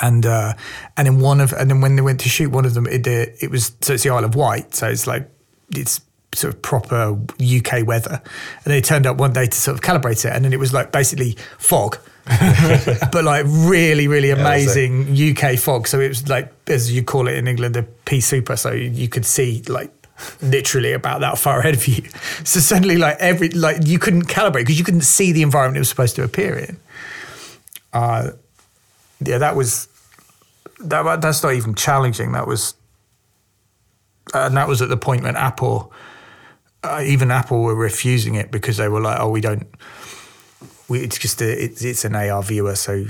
and 0.00 0.24
uh, 0.24 0.54
and 0.96 1.06
then 1.06 1.20
one 1.20 1.40
of 1.40 1.52
and 1.52 1.70
then 1.70 1.80
when 1.80 1.96
they 1.96 2.02
went 2.02 2.20
to 2.20 2.28
shoot 2.28 2.50
one 2.50 2.64
of 2.64 2.74
them, 2.74 2.86
it 2.86 3.06
it 3.06 3.50
was 3.50 3.72
so 3.80 3.94
it's 3.94 4.02
the 4.02 4.10
Isle 4.10 4.24
of 4.24 4.34
Wight, 4.34 4.74
so 4.74 4.88
it's 4.88 5.06
like 5.06 5.28
it's 5.74 6.00
sort 6.34 6.54
of 6.54 6.62
proper 6.62 7.18
UK 7.40 7.86
weather, 7.86 8.22
and 8.64 8.72
they 8.72 8.80
turned 8.80 9.06
up 9.06 9.16
one 9.16 9.32
day 9.32 9.46
to 9.46 9.56
sort 9.56 9.76
of 9.76 9.82
calibrate 9.82 10.24
it, 10.24 10.32
and 10.34 10.44
then 10.44 10.52
it 10.52 10.58
was 10.58 10.72
like 10.72 10.92
basically 10.92 11.36
fog. 11.58 11.98
but 13.12 13.22
like 13.22 13.44
really, 13.46 14.08
really 14.08 14.30
amazing 14.30 15.14
UK 15.14 15.58
fog. 15.58 15.86
So 15.86 16.00
it 16.00 16.08
was 16.08 16.26
like, 16.26 16.50
as 16.68 16.90
you 16.90 17.02
call 17.02 17.28
it 17.28 17.36
in 17.36 17.46
England, 17.46 17.76
a 17.76 17.82
pea 17.82 18.22
super. 18.22 18.56
So 18.56 18.72
you 18.72 19.10
could 19.10 19.26
see 19.26 19.62
like 19.68 19.92
literally 20.40 20.92
about 20.92 21.20
that 21.20 21.38
far 21.38 21.58
ahead 21.60 21.74
of 21.74 21.86
you. 21.86 22.02
So 22.44 22.60
suddenly, 22.60 22.96
like 22.96 23.18
every 23.20 23.50
like 23.50 23.86
you 23.86 23.98
couldn't 23.98 24.24
calibrate 24.28 24.60
because 24.60 24.78
you 24.78 24.84
couldn't 24.84 25.02
see 25.02 25.32
the 25.32 25.42
environment 25.42 25.76
it 25.76 25.80
was 25.80 25.90
supposed 25.90 26.16
to 26.16 26.24
appear 26.24 26.56
in. 26.56 26.80
Uh, 27.92 28.30
yeah, 29.26 29.38
that 29.38 29.56
was 29.56 29.88
that. 30.80 31.20
That's 31.20 31.42
not 31.42 31.54
even 31.54 31.74
challenging. 31.74 32.32
That 32.32 32.46
was, 32.46 32.74
and 34.32 34.56
that 34.56 34.68
was 34.68 34.82
at 34.82 34.88
the 34.88 34.96
point 34.96 35.22
when 35.22 35.36
Apple, 35.36 35.92
uh, 36.82 37.02
even 37.04 37.30
Apple, 37.30 37.62
were 37.62 37.74
refusing 37.74 38.34
it 38.34 38.50
because 38.50 38.76
they 38.76 38.88
were 38.88 39.00
like, 39.00 39.18
"Oh, 39.20 39.30
we 39.30 39.40
don't. 39.40 39.66
We, 40.88 41.00
it's 41.00 41.18
just 41.18 41.40
a, 41.40 41.64
it's, 41.64 41.82
it's 41.82 42.04
an 42.04 42.14
AR 42.14 42.42
viewer, 42.42 42.74
so 42.76 43.06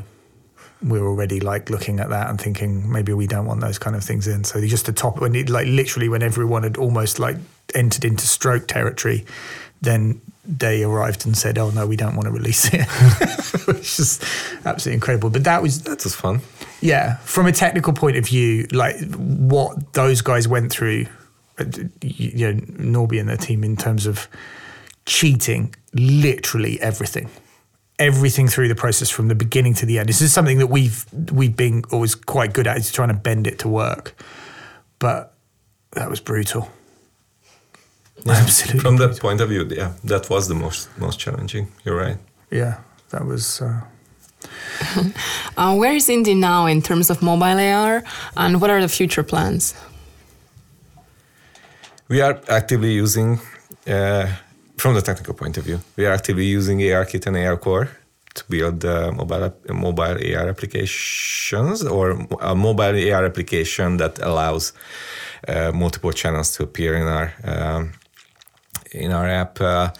we're 0.82 1.06
already 1.06 1.40
like 1.40 1.70
looking 1.70 1.98
at 1.98 2.10
that 2.10 2.28
and 2.28 2.40
thinking 2.40 2.90
maybe 2.90 3.12
we 3.12 3.26
don't 3.26 3.46
want 3.46 3.60
those 3.60 3.78
kind 3.78 3.96
of 3.96 4.04
things 4.04 4.28
in. 4.28 4.44
So 4.44 4.60
just 4.66 4.86
the 4.86 4.92
top 4.92 5.20
when 5.20 5.34
it 5.34 5.48
like 5.48 5.66
literally 5.66 6.08
when 6.08 6.22
everyone 6.22 6.62
had 6.62 6.76
almost 6.76 7.18
like 7.18 7.36
entered 7.74 8.04
into 8.04 8.26
stroke 8.26 8.68
territory, 8.68 9.24
then 9.80 10.20
they 10.46 10.82
arrived 10.82 11.24
and 11.26 11.36
said, 11.36 11.58
"Oh 11.58 11.70
no, 11.70 11.86
we 11.86 11.96
don't 11.96 12.16
want 12.16 12.26
to 12.26 12.32
release 12.32 12.68
it," 12.72 12.84
which 13.66 13.98
is 13.98 14.20
absolutely 14.64 14.94
incredible. 14.94 15.30
But 15.30 15.44
that 15.44 15.62
was 15.62 15.82
That 15.84 16.02
was 16.04 16.14
fun. 16.14 16.40
yeah, 16.80 17.16
from 17.18 17.46
a 17.46 17.52
technical 17.52 17.92
point 17.92 18.16
of 18.16 18.26
view, 18.26 18.66
like 18.72 18.96
what 19.14 19.92
those 19.94 20.20
guys 20.20 20.46
went 20.48 20.70
through, 20.72 21.06
uh, 21.58 21.64
you 22.02 22.30
you 22.34 22.52
know, 22.52 22.60
Norby 22.60 23.18
and 23.20 23.28
their 23.28 23.36
team 23.36 23.64
in 23.64 23.76
terms 23.76 24.06
of 24.06 24.28
cheating 25.06 25.74
literally 25.92 26.80
everything, 26.80 27.28
everything 27.98 28.48
through 28.48 28.68
the 28.68 28.74
process 28.74 29.10
from 29.10 29.28
the 29.28 29.34
beginning 29.34 29.74
to 29.74 29.86
the 29.86 29.98
end. 29.98 30.08
This 30.08 30.20
is 30.22 30.32
something 30.32 30.58
that 30.58 30.68
we've 30.68 31.04
we've 31.32 31.56
been 31.56 31.84
always 31.90 32.14
quite 32.14 32.52
good 32.52 32.66
at 32.66 32.76
is 32.76 32.92
trying 32.92 33.08
to 33.08 33.14
bend 33.14 33.46
it 33.46 33.58
to 33.60 33.68
work, 33.68 34.14
but 34.98 35.34
that 35.92 36.10
was 36.10 36.20
brutal. 36.20 36.70
Absolutely, 38.26 38.80
From 38.80 38.96
that 38.98 39.18
point 39.20 39.40
of 39.40 39.48
view, 39.48 39.66
yeah, 39.70 39.92
that 40.04 40.30
was 40.30 40.46
the 40.48 40.54
most 40.54 40.88
most 40.98 41.18
challenging. 41.18 41.66
You're 41.84 41.96
right. 42.06 42.18
yeah, 42.50 42.74
that 43.10 43.24
was. 43.26 43.60
Uh, 43.60 43.80
Uh, 45.56 45.74
where 45.76 45.94
is 45.94 46.08
Indie 46.08 46.34
now 46.36 46.66
in 46.66 46.82
terms 46.82 47.10
of 47.10 47.22
mobile 47.22 47.58
AR, 47.60 48.02
and 48.36 48.60
what 48.60 48.70
are 48.70 48.80
the 48.80 48.88
future 48.88 49.22
plans? 49.22 49.74
We 52.08 52.20
are 52.20 52.40
actively 52.48 52.92
using, 52.92 53.38
uh, 53.86 54.26
from 54.76 54.94
the 54.94 55.00
technical 55.02 55.34
point 55.34 55.56
of 55.58 55.64
view, 55.64 55.78
we 55.96 56.06
are 56.06 56.12
actively 56.12 56.44
using 56.46 56.78
ARKit 56.80 57.26
and 57.26 57.36
ARCore 57.36 57.88
to 58.34 58.44
build 58.48 58.84
uh, 58.84 59.12
mobile 59.12 59.44
app- 59.44 59.68
mobile 59.70 60.18
AR 60.36 60.48
applications 60.48 61.84
or 61.84 62.10
a 62.40 62.54
mobile 62.54 62.96
AR 63.12 63.24
application 63.24 63.96
that 63.98 64.18
allows 64.18 64.72
uh, 65.48 65.70
multiple 65.72 66.12
channels 66.12 66.50
to 66.56 66.64
appear 66.64 66.94
in 66.96 67.06
our 67.06 67.32
um, 67.44 67.92
in 68.94 69.12
our 69.12 69.28
app. 69.28 69.60
Uh, 69.60 69.90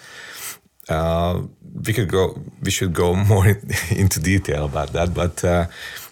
uh, 0.88 1.42
we 1.86 1.92
could 1.92 2.08
go. 2.08 2.38
We 2.62 2.70
should 2.70 2.92
go 2.92 3.14
more 3.32 3.46
into 3.90 4.20
detail 4.20 4.64
about 4.64 4.92
that, 4.92 5.14
but 5.14 5.44
uh, 5.44 5.66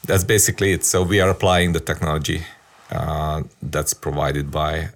that's 0.04 0.24
basically 0.24 0.72
it. 0.72 0.84
So 0.84 1.02
we 1.02 1.20
are 1.20 1.30
applying 1.30 1.72
the 1.72 1.80
technology 1.80 2.42
that's 3.62 3.94
provided 3.94 4.50
by 4.50 4.88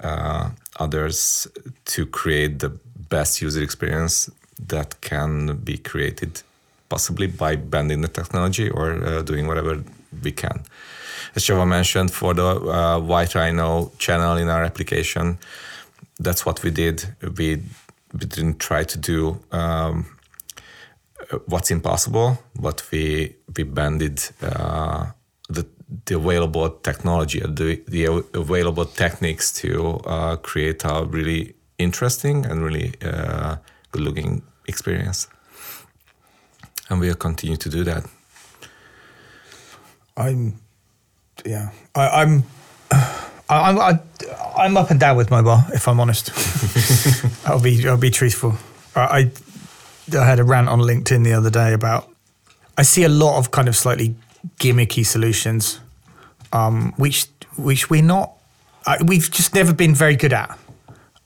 others 0.78 1.48
to 1.86 2.04
create 2.04 2.58
the 2.58 2.68
best 3.08 3.40
user 3.40 3.62
experience 3.62 4.30
that 4.68 5.00
can 5.00 5.56
be 5.56 5.78
created, 5.78 6.42
possibly 6.88 7.26
by 7.26 7.56
bending 7.56 8.00
the 8.00 8.08
technology 8.08 8.68
or 8.70 9.04
uh, 9.04 9.22
doing 9.22 9.46
whatever 9.46 9.82
we 10.22 10.32
can. 10.32 10.62
As 11.34 11.44
Java 11.44 11.66
mentioned, 11.66 12.12
for 12.12 12.34
the 12.34 12.46
uh, 12.46 13.00
White 13.00 13.34
Rhino 13.34 13.92
channel 13.98 14.36
in 14.36 14.48
our 14.48 14.64
application, 14.64 15.38
that's 16.18 16.46
what 16.46 16.62
we 16.62 16.70
did. 16.70 17.14
We 17.22 17.62
we 18.12 18.26
didn't 18.26 18.58
try 18.58 18.84
to 18.84 18.98
do 18.98 19.40
um, 19.52 20.06
what's 21.46 21.70
impossible, 21.70 22.38
but 22.58 22.82
we 22.90 23.36
we 23.56 23.64
banded 23.64 24.22
uh, 24.42 25.06
the 25.48 25.66
the 26.06 26.16
available 26.16 26.70
technology, 26.70 27.40
the 27.40 27.82
the 27.86 28.24
available 28.34 28.84
techniques 28.84 29.52
to 29.60 30.00
uh, 30.06 30.36
create 30.36 30.84
a 30.84 31.04
really 31.04 31.54
interesting 31.78 32.46
and 32.46 32.62
really 32.62 32.94
uh, 33.02 33.56
good 33.92 34.02
looking 34.02 34.42
experience, 34.68 35.28
and 36.88 37.00
we'll 37.00 37.14
continue 37.14 37.56
to 37.56 37.68
do 37.68 37.84
that. 37.84 38.04
I'm, 40.16 40.60
yeah, 41.44 41.70
I, 41.94 42.22
I'm, 42.22 42.44
I'm, 43.48 43.78
I, 43.78 44.00
I'm 44.56 44.76
up 44.76 44.90
and 44.90 44.98
down 44.98 45.16
with 45.16 45.30
mobile. 45.30 45.60
If 45.72 45.86
I'm 45.88 46.00
honest, 46.00 46.30
I'll 47.46 47.60
be, 47.60 47.86
I'll 47.88 47.96
be 47.96 48.10
truthful. 48.10 48.54
I, 48.94 49.30
I, 50.12 50.18
I 50.18 50.24
had 50.24 50.40
a 50.40 50.44
rant 50.44 50.68
on 50.68 50.80
LinkedIn 50.80 51.24
the 51.24 51.32
other 51.32 51.50
day 51.50 51.72
about. 51.72 52.08
I 52.76 52.82
see 52.82 53.04
a 53.04 53.08
lot 53.08 53.38
of 53.38 53.50
kind 53.50 53.68
of 53.68 53.76
slightly 53.76 54.14
gimmicky 54.58 55.06
solutions, 55.06 55.80
um, 56.52 56.92
which, 56.96 57.26
which 57.56 57.88
we're 57.88 58.02
not. 58.02 58.32
I, 58.86 59.02
we've 59.02 59.30
just 59.30 59.54
never 59.54 59.72
been 59.72 59.94
very 59.94 60.16
good 60.16 60.32
at, 60.32 60.58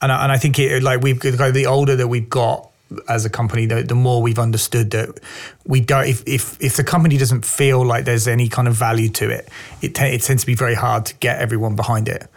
and 0.01 0.11
I, 0.11 0.23
and 0.23 0.31
I 0.31 0.37
think 0.37 0.57
it 0.57 0.81
like 0.81 1.01
we've 1.01 1.19
got 1.19 1.53
the 1.53 1.65
older 1.67 1.95
that 1.95 2.07
we've 2.07 2.29
got 2.29 2.70
as 3.07 3.25
a 3.25 3.29
company, 3.29 3.65
the, 3.65 3.83
the 3.83 3.95
more 3.95 4.21
we've 4.21 4.39
understood 4.39 4.91
that 4.91 5.19
we 5.65 5.79
don't. 5.81 6.07
If, 6.07 6.23
if 6.27 6.61
if 6.61 6.75
the 6.77 6.83
company 6.83 7.17
doesn't 7.17 7.45
feel 7.45 7.85
like 7.85 8.05
there's 8.05 8.27
any 8.27 8.47
kind 8.49 8.67
of 8.67 8.73
value 8.75 9.09
to 9.09 9.29
it, 9.29 9.49
it, 9.81 9.99
it 9.99 10.21
tends 10.21 10.43
to 10.43 10.47
be 10.47 10.55
very 10.55 10.75
hard 10.75 11.05
to 11.07 11.15
get 11.15 11.39
everyone 11.39 11.75
behind 11.75 12.07
it. 12.09 12.27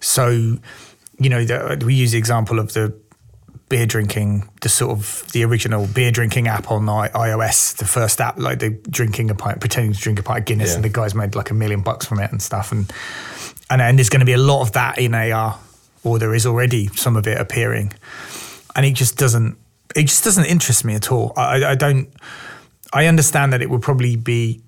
So, 0.00 0.28
you 1.18 1.28
know, 1.30 1.44
the, 1.44 1.82
we 1.84 1.94
use 1.94 2.12
the 2.12 2.18
example 2.18 2.58
of 2.58 2.72
the 2.72 2.92
beer 3.68 3.86
drinking, 3.86 4.48
the 4.60 4.68
sort 4.68 4.90
of 4.90 5.24
the 5.32 5.44
original 5.44 5.86
beer 5.86 6.10
drinking 6.10 6.46
app 6.48 6.70
on 6.70 6.88
I- 6.88 7.08
iOS, 7.08 7.76
the 7.76 7.86
first 7.86 8.20
app, 8.20 8.38
like 8.38 8.58
the 8.58 8.70
drinking 8.90 9.30
a 9.30 9.34
pint, 9.34 9.60
pretending 9.60 9.92
to 9.94 9.98
drink 10.00 10.18
a 10.18 10.22
pint 10.22 10.40
of 10.40 10.44
Guinness, 10.44 10.70
Yeah. 10.70 10.74
and 10.76 10.84
the 10.84 10.88
guys 10.90 11.14
made 11.14 11.34
like 11.34 11.50
a 11.50 11.54
million 11.54 11.80
bucks 11.82 12.04
from 12.04 12.18
it 12.20 12.30
and 12.32 12.42
stuff. 12.42 12.72
And 12.72 12.92
and, 13.70 13.80
and 13.80 13.98
there's 13.98 14.10
going 14.10 14.20
to 14.20 14.26
be 14.26 14.34
a 14.34 14.38
lot 14.38 14.60
of 14.62 14.72
that 14.72 14.98
in 14.98 15.14
AR, 15.14 15.58
or 16.04 16.18
there 16.18 16.34
is 16.34 16.44
already 16.44 16.88
some 16.88 17.16
of 17.16 17.26
it 17.26 17.40
appearing, 17.40 17.92
and 18.76 18.84
it 18.84 18.92
just 18.94 19.16
doesn't. 19.16 19.56
It 19.94 20.04
just 20.04 20.24
doesn't 20.24 20.46
interest 20.46 20.84
me 20.84 20.94
at 20.94 21.10
all. 21.12 21.32
I, 21.36 21.64
I 21.64 21.74
don't. 21.74 22.08
I 22.92 23.06
understand 23.06 23.52
that 23.52 23.62
it 23.62 23.70
would 23.70 23.82
probably 23.82 24.16
be. 24.16 24.62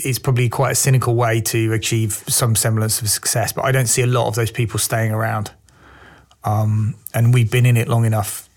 It's 0.00 0.18
probably 0.18 0.48
quite 0.48 0.72
a 0.72 0.74
cynical 0.74 1.14
way 1.14 1.40
to 1.42 1.72
achieve 1.72 2.12
some 2.26 2.56
semblance 2.56 3.00
of 3.00 3.08
success, 3.08 3.52
but 3.52 3.64
I 3.64 3.72
don't 3.72 3.86
see 3.86 4.02
a 4.02 4.06
lot 4.06 4.26
of 4.26 4.34
those 4.34 4.50
people 4.50 4.78
staying 4.78 5.12
around. 5.12 5.52
Um, 6.42 6.96
and 7.14 7.32
we've 7.32 7.50
been 7.50 7.64
in 7.64 7.76
it 7.76 7.88
long 7.88 8.04
enough 8.04 8.48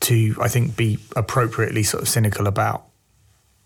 to, 0.00 0.34
I 0.40 0.48
think, 0.48 0.76
be 0.76 0.98
appropriately 1.14 1.82
sort 1.82 2.02
of 2.02 2.08
cynical 2.08 2.46
about 2.46 2.86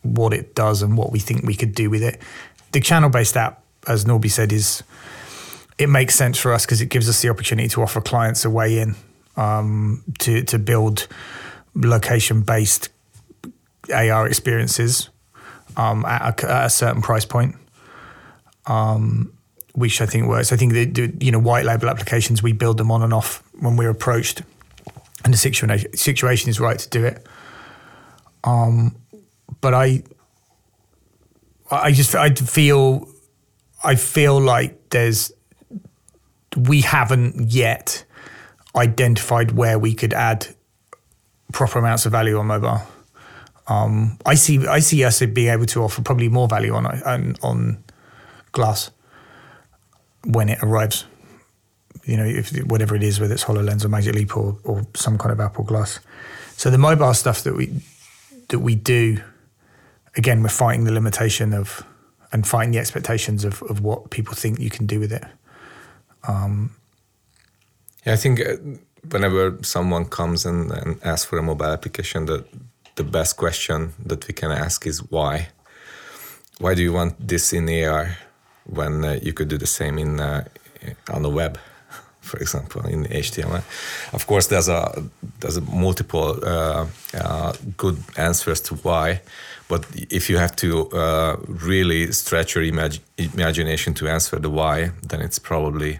what 0.02 0.32
it 0.32 0.54
does 0.54 0.82
and 0.82 0.96
what 0.96 1.12
we 1.12 1.18
think 1.18 1.44
we 1.44 1.54
could 1.54 1.74
do 1.74 1.88
with 1.88 2.02
it. 2.02 2.20
The 2.72 2.80
channel-based 2.80 3.36
app, 3.36 3.62
as 3.86 4.04
Norby 4.04 4.30
said, 4.30 4.52
is 4.52 4.82
it 5.78 5.88
makes 5.88 6.14
sense 6.14 6.38
for 6.38 6.52
us 6.52 6.66
because 6.66 6.80
it 6.80 6.86
gives 6.86 7.08
us 7.08 7.22
the 7.22 7.30
opportunity 7.30 7.68
to 7.68 7.82
offer 7.82 8.00
clients 8.00 8.44
a 8.44 8.50
way 8.50 8.78
in 8.78 8.96
um, 9.36 10.04
to 10.18 10.42
to 10.44 10.58
build 10.58 11.08
location-based 11.74 12.88
AR 13.92 14.26
experiences 14.26 15.10
um, 15.76 16.04
at, 16.04 16.42
a, 16.42 16.50
at 16.50 16.66
a 16.66 16.70
certain 16.70 17.02
price 17.02 17.24
point, 17.24 17.56
um, 18.66 19.32
which 19.74 20.00
I 20.00 20.06
think 20.06 20.26
works. 20.26 20.52
I 20.52 20.56
think 20.56 20.72
the, 20.72 20.84
the 20.84 21.24
you 21.24 21.32
know 21.32 21.38
white 21.38 21.64
label 21.64 21.88
applications 21.88 22.42
we 22.42 22.52
build 22.52 22.78
them 22.78 22.90
on 22.90 23.02
and 23.02 23.12
off 23.12 23.42
when 23.58 23.76
we're 23.76 23.90
approached, 23.90 24.42
and 25.24 25.32
the 25.32 25.38
situation 25.38 25.96
situation 25.96 26.50
is 26.50 26.60
right 26.60 26.78
to 26.78 26.88
do 26.88 27.04
it. 27.04 27.26
Um, 28.44 28.96
but 29.60 29.74
I, 29.74 30.02
I 31.70 31.92
just 31.92 32.14
I 32.14 32.30
feel, 32.34 33.08
I 33.84 33.94
feel 33.94 34.40
like 34.40 34.90
there's, 34.90 35.32
we 36.56 36.80
haven't 36.80 37.50
yet 37.52 38.04
identified 38.74 39.52
where 39.52 39.78
we 39.78 39.94
could 39.94 40.14
add 40.14 40.46
proper 41.52 41.78
amounts 41.78 42.06
of 42.06 42.12
value 42.12 42.38
on 42.38 42.46
mobile. 42.46 42.82
Um, 43.68 44.18
I 44.26 44.34
see 44.34 44.66
I 44.66 44.80
see 44.80 45.04
us 45.04 45.20
being 45.20 45.48
able 45.48 45.66
to 45.66 45.82
offer 45.82 46.02
probably 46.02 46.28
more 46.28 46.48
value 46.48 46.74
on 46.74 46.86
on, 46.86 47.36
on 47.42 47.84
glass 48.52 48.90
when 50.24 50.48
it 50.48 50.58
arrives. 50.62 51.06
you 52.04 52.16
know, 52.16 52.24
if 52.24 52.50
whatever 52.64 52.96
it 52.96 53.02
is, 53.02 53.20
whether 53.20 53.34
it's 53.34 53.44
Hololens 53.44 53.84
or 53.84 53.88
Magic 53.88 54.14
Leap 54.14 54.36
or, 54.36 54.58
or 54.64 54.86
some 54.94 55.18
kind 55.18 55.32
of 55.32 55.40
Apple 55.40 55.64
Glass. 55.64 56.00
So 56.56 56.70
the 56.70 56.78
mobile 56.78 57.14
stuff 57.14 57.42
that 57.44 57.54
we 57.54 57.82
that 58.48 58.60
we 58.60 58.74
do, 58.74 59.22
again, 60.16 60.42
we're 60.42 60.48
fighting 60.48 60.84
the 60.84 60.92
limitation 60.92 61.52
of 61.52 61.84
and 62.32 62.46
fighting 62.46 62.72
the 62.72 62.78
expectations 62.78 63.44
of, 63.44 63.62
of 63.64 63.80
what 63.80 64.10
people 64.10 64.34
think 64.34 64.58
you 64.58 64.70
can 64.70 64.86
do 64.86 65.00
with 65.00 65.12
it. 65.12 65.24
Um, 66.26 66.74
yeah, 68.04 68.14
I 68.14 68.16
think 68.16 68.40
uh, 68.40 68.56
whenever 69.08 69.58
someone 69.62 70.06
comes 70.06 70.44
and, 70.44 70.70
and 70.70 71.00
asks 71.04 71.26
for 71.26 71.38
a 71.38 71.42
mobile 71.42 71.66
application, 71.66 72.26
the 72.26 72.44
the 72.96 73.04
best 73.04 73.36
question 73.36 73.92
that 74.04 74.26
we 74.28 74.34
can 74.34 74.50
ask 74.50 74.86
is 74.86 74.98
why. 75.10 75.48
Why 76.58 76.74
do 76.74 76.82
you 76.82 76.92
want 76.92 77.12
this 77.28 77.52
in 77.52 77.68
AR 77.68 78.16
when 78.64 79.04
uh, 79.04 79.18
you 79.22 79.32
could 79.32 79.48
do 79.48 79.58
the 79.58 79.66
same 79.66 79.98
in 79.98 80.20
uh, 80.20 80.44
on 81.08 81.22
the 81.22 81.30
web? 81.30 81.58
for 82.20 82.38
example, 82.38 82.86
in 82.86 83.04
HTML. 83.04 83.62
Of 84.12 84.26
course, 84.26 84.48
there's 84.48 84.68
a 84.68 85.02
there's 85.40 85.56
a 85.56 85.62
multiple 85.62 86.38
uh, 86.44 86.86
uh, 87.14 87.52
good 87.76 87.98
answers 88.16 88.60
to 88.62 88.74
why, 88.76 89.20
but 89.68 89.86
if 90.10 90.28
you 90.30 90.38
have 90.38 90.54
to 90.56 90.88
uh, 90.90 91.36
really 91.48 92.12
stretch 92.12 92.54
your 92.54 92.64
imag- 92.64 93.00
imagination 93.16 93.94
to 93.94 94.08
answer 94.08 94.38
the 94.38 94.50
why, 94.50 94.90
then 95.08 95.20
it's 95.20 95.38
probably 95.38 95.98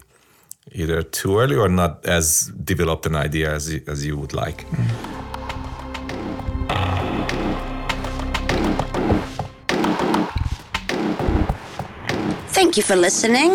either 0.72 1.02
too 1.02 1.38
early 1.38 1.56
or 1.56 1.68
not 1.68 2.06
as 2.06 2.50
developed 2.64 3.06
an 3.06 3.16
idea 3.16 3.54
as 3.54 3.72
you, 3.72 3.82
as 3.86 4.06
you 4.06 4.16
would 4.16 4.32
like. 4.32 4.66
Mm. 4.70 5.20
Thank 12.60 12.76
you 12.76 12.82
for 12.82 12.94
listening. 12.94 13.52